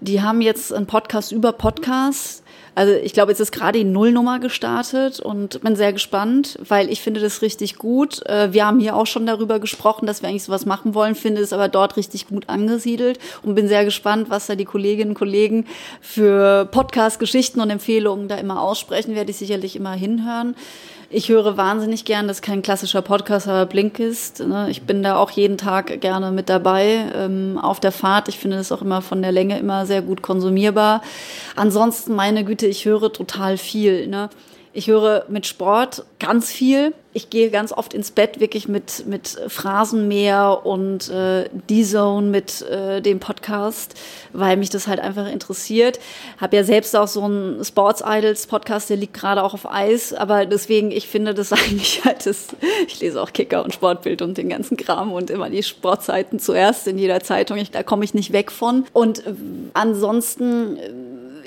Die 0.02 0.22
haben 0.22 0.41
jetzt 0.41 0.72
einen 0.72 0.86
Podcast 0.86 1.32
über 1.32 1.52
Podcast. 1.52 2.43
Also 2.77 2.93
ich 2.93 3.13
glaube, 3.13 3.31
jetzt 3.31 3.39
ist 3.39 3.51
gerade 3.51 3.79
die 3.79 3.85
Nullnummer 3.85 4.37
gestartet 4.37 5.19
und 5.19 5.61
bin 5.61 5.75
sehr 5.75 5.93
gespannt, 5.93 6.59
weil 6.67 6.91
ich 6.91 7.01
finde 7.01 7.19
das 7.19 7.41
richtig 7.41 7.77
gut. 7.77 8.23
Äh, 8.27 8.53
wir 8.53 8.67
haben 8.67 8.79
hier 8.79 8.95
auch 8.95 9.07
schon 9.07 9.25
darüber 9.25 9.57
gesprochen, 9.59 10.05
dass 10.05 10.21
wir 10.21 10.29
eigentlich 10.29 10.43
sowas 10.43 10.67
machen 10.67 10.93
wollen, 10.93 11.15
finde 11.15 11.41
es 11.41 11.53
aber 11.53 11.69
dort 11.69 11.97
richtig 11.97 12.27
gut 12.27 12.47
angesiedelt 12.49 13.17
und 13.41 13.55
bin 13.55 13.67
sehr 13.67 13.83
gespannt, 13.83 14.29
was 14.29 14.45
da 14.45 14.53
die 14.53 14.65
Kolleginnen 14.65 15.09
und 15.09 15.17
Kollegen 15.17 15.65
für 16.01 16.65
Podcast-Geschichten 16.65 17.61
und 17.61 17.71
Empfehlungen 17.71 18.27
da 18.27 18.35
immer 18.35 18.61
aussprechen, 18.61 19.15
werde 19.15 19.31
ich 19.31 19.37
sicherlich 19.37 19.75
immer 19.75 19.93
hinhören. 19.93 20.55
Ich 21.10 21.30
höre 21.30 21.56
wahnsinnig 21.56 22.04
gern, 22.04 22.28
das 22.28 22.38
ist 22.38 22.41
kein 22.41 22.62
klassischer 22.62 23.02
Podcast, 23.02 23.48
aber 23.48 23.65
Blinkist. 23.65 24.41
Ne? 24.41 24.70
Ich 24.70 24.82
bin 24.82 25.04
da 25.04 25.15
auch 25.15 25.32
jeden 25.32 25.58
Tag 25.58 26.02
gerne 26.02 26.32
mit 26.32 26.50
dabei 26.50 27.06
ähm, 27.15 27.58
auf 27.58 27.80
der 27.80 27.93
Fahrt. 27.93 28.28
Ich 28.28 28.38
finde 28.38 28.58
das 28.58 28.74
auch 28.74 28.82
immer 28.82 29.02
von 29.02 29.22
der 29.22 29.32
Länge 29.32 29.58
immer 29.58 29.86
sehr 29.86 30.02
gut 30.02 30.22
konsumierbar. 30.22 31.02
Ansonsten, 31.56 32.13
meine 32.13 32.43
Güte, 32.43 32.67
ich 32.67 32.84
höre 32.84 33.13
total 33.13 33.58
viel. 33.58 34.08
Ne? 34.08 34.30
Ich 34.74 34.88
höre 34.88 35.24
mit 35.30 35.48
Sport 35.48 36.06
ganz 36.20 36.52
viel. 36.52 36.93
Ich 37.17 37.32
gehe 37.32 37.49
ganz 37.49 37.71
oft 37.71 37.95
ins 37.95 38.12
Bett 38.12 38.39
wirklich 38.39 38.67
mit, 38.67 39.08
mit 39.08 39.39
Phrasenmeer 39.47 40.62
und 40.63 41.10
äh, 41.10 41.49
D-Zone 41.67 42.27
mit 42.27 42.62
äh, 42.62 43.01
dem 43.01 43.19
Podcast, 43.19 43.95
weil 44.34 44.56
mich 44.56 44.69
das 44.69 44.86
halt 44.86 44.99
einfach 44.99 45.27
interessiert. 45.27 45.99
Habe 46.39 46.58
ja 46.58 46.63
selbst 46.63 46.95
auch 46.95 47.08
so 47.08 47.23
einen 47.23 47.65
Sports 47.65 48.03
Idols 48.06 48.45
Podcast, 48.45 48.91
der 48.91 48.97
liegt 48.97 49.15
gerade 49.15 49.41
auch 49.41 49.56
auf 49.56 49.67
Eis, 49.67 50.13
aber 50.13 50.45
deswegen, 50.45 50.91
ich 50.91 51.08
finde 51.08 51.34
das 51.34 51.51
eigentlich 51.53 52.06
halt, 52.06 52.23
das, 52.27 52.49
ich 52.86 52.99
lese 52.99 53.19
auch 53.19 53.34
Kicker 53.34 53.63
und 53.63 53.73
Sportbild 53.73 54.21
und 54.21 54.38
den 54.38 54.49
ganzen 54.49 54.77
Kram 54.77 55.12
und 55.12 55.32
immer 55.32 55.49
die 55.49 55.63
Sportzeiten 55.63 56.38
zuerst 56.38 56.88
in 56.88 56.99
jeder 56.99 57.21
Zeitung. 57.21 57.58
Ich, 57.58 57.71
da 57.71 57.82
komme 57.82 58.06
ich 58.06 58.13
nicht 58.13 58.32
weg 58.32 58.51
von. 58.51 58.86
Und 58.93 59.25
äh, 59.25 59.34
ansonsten 59.73 60.77
äh, 60.77 60.91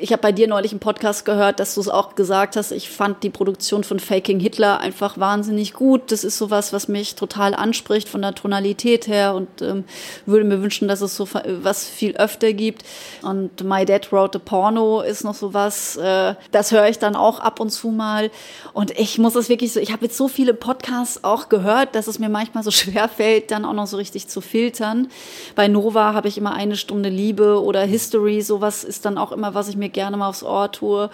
ich 0.00 0.12
habe 0.12 0.22
bei 0.22 0.32
dir 0.32 0.48
neulich 0.48 0.72
einen 0.72 0.80
Podcast 0.80 1.24
gehört, 1.24 1.60
dass 1.60 1.74
du 1.74 1.80
es 1.80 1.88
auch 1.88 2.14
gesagt 2.14 2.56
hast. 2.56 2.72
Ich 2.72 2.88
fand 2.88 3.22
die 3.22 3.30
Produktion 3.30 3.84
von 3.84 4.00
Faking 4.00 4.40
Hitler 4.40 4.80
einfach 4.80 5.18
wahnsinnig 5.18 5.74
gut. 5.74 6.10
Das 6.10 6.24
ist 6.24 6.38
sowas, 6.38 6.72
was 6.72 6.88
mich 6.88 7.14
total 7.14 7.54
anspricht 7.54 8.08
von 8.08 8.22
der 8.22 8.34
Tonalität 8.34 9.06
her 9.06 9.34
und 9.34 9.48
ähm, 9.60 9.84
würde 10.26 10.44
mir 10.44 10.62
wünschen, 10.62 10.88
dass 10.88 11.02
es 11.02 11.16
so 11.16 11.28
was 11.62 11.86
viel 11.86 12.16
öfter 12.16 12.52
gibt. 12.52 12.84
Und 13.22 13.62
My 13.62 13.84
Dad 13.84 14.10
Wrote 14.12 14.38
a 14.38 14.42
Porno 14.42 15.02
ist 15.02 15.22
noch 15.22 15.34
sowas. 15.34 15.96
Äh, 15.96 16.34
das 16.50 16.72
höre 16.72 16.88
ich 16.88 16.98
dann 16.98 17.14
auch 17.14 17.40
ab 17.40 17.60
und 17.60 17.70
zu 17.70 17.88
mal. 17.88 18.30
Und 18.72 18.98
ich 18.98 19.18
muss 19.18 19.34
es 19.34 19.48
wirklich 19.48 19.72
so, 19.72 19.80
ich 19.80 19.92
habe 19.92 20.06
jetzt 20.06 20.16
so 20.16 20.28
viele 20.28 20.54
Podcasts 20.54 21.22
auch 21.24 21.48
gehört, 21.48 21.94
dass 21.94 22.06
es 22.06 22.18
mir 22.18 22.30
manchmal 22.30 22.64
so 22.64 22.70
schwer 22.70 23.08
fällt, 23.08 23.50
dann 23.50 23.64
auch 23.64 23.74
noch 23.74 23.86
so 23.86 23.98
richtig 23.98 24.28
zu 24.28 24.40
filtern. 24.40 25.08
Bei 25.54 25.68
Nova 25.68 26.14
habe 26.14 26.28
ich 26.28 26.38
immer 26.38 26.54
eine 26.54 26.76
Stunde 26.76 27.10
Liebe 27.10 27.62
oder 27.62 27.82
History. 27.82 28.40
Sowas 28.40 28.84
ist 28.84 29.04
dann 29.04 29.18
auch 29.18 29.32
immer, 29.32 29.54
was 29.54 29.68
ich 29.68 29.76
mir 29.76 29.89
gerne 29.92 30.16
mal 30.16 30.29
aufs 30.29 30.42
Ohr 30.42 30.70
tue. 30.72 31.11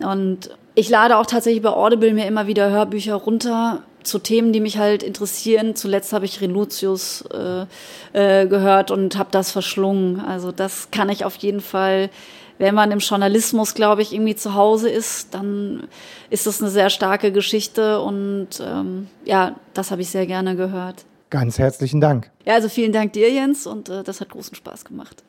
Und 0.00 0.50
ich 0.74 0.88
lade 0.88 1.16
auch 1.16 1.26
tatsächlich 1.26 1.62
bei 1.62 1.70
Audible 1.70 2.12
mir 2.12 2.26
immer 2.26 2.46
wieder 2.46 2.70
Hörbücher 2.70 3.14
runter 3.14 3.82
zu 4.06 4.18
Themen, 4.18 4.52
die 4.52 4.60
mich 4.60 4.78
halt 4.78 5.02
interessieren. 5.02 5.74
Zuletzt 5.74 6.12
habe 6.12 6.24
ich 6.24 6.40
Renuncius 6.40 7.24
äh, 7.32 7.66
äh, 8.12 8.46
gehört 8.46 8.90
und 8.90 9.18
habe 9.18 9.30
das 9.32 9.50
verschlungen. 9.50 10.20
Also 10.20 10.52
das 10.52 10.90
kann 10.90 11.08
ich 11.08 11.24
auf 11.24 11.36
jeden 11.36 11.60
Fall, 11.60 12.10
wenn 12.58 12.74
man 12.74 12.90
im 12.90 13.00
Journalismus, 13.00 13.74
glaube 13.74 14.02
ich, 14.02 14.12
irgendwie 14.12 14.36
zu 14.36 14.54
Hause 14.54 14.88
ist, 14.88 15.34
dann 15.34 15.88
ist 16.30 16.46
das 16.46 16.60
eine 16.60 16.70
sehr 16.70 16.90
starke 16.90 17.32
Geschichte 17.32 18.00
und 18.00 18.48
ähm, 18.60 19.08
ja, 19.24 19.56
das 19.74 19.90
habe 19.90 20.02
ich 20.02 20.10
sehr 20.10 20.26
gerne 20.26 20.56
gehört. 20.56 21.04
Ganz 21.30 21.58
herzlichen 21.58 22.00
Dank. 22.00 22.30
Ja, 22.44 22.54
also 22.54 22.68
vielen 22.68 22.92
Dank 22.92 23.12
dir, 23.12 23.30
Jens, 23.30 23.66
und 23.66 23.88
äh, 23.88 24.04
das 24.04 24.20
hat 24.20 24.30
großen 24.30 24.54
Spaß 24.54 24.84
gemacht. 24.84 25.24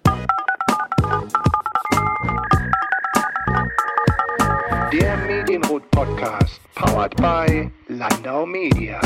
Der 4.91 5.17
Medienrot 5.17 5.83
Podcast, 5.91 6.61
powered 6.73 7.15
by 7.17 7.69
Landau 7.89 8.45
Media. 8.45 9.01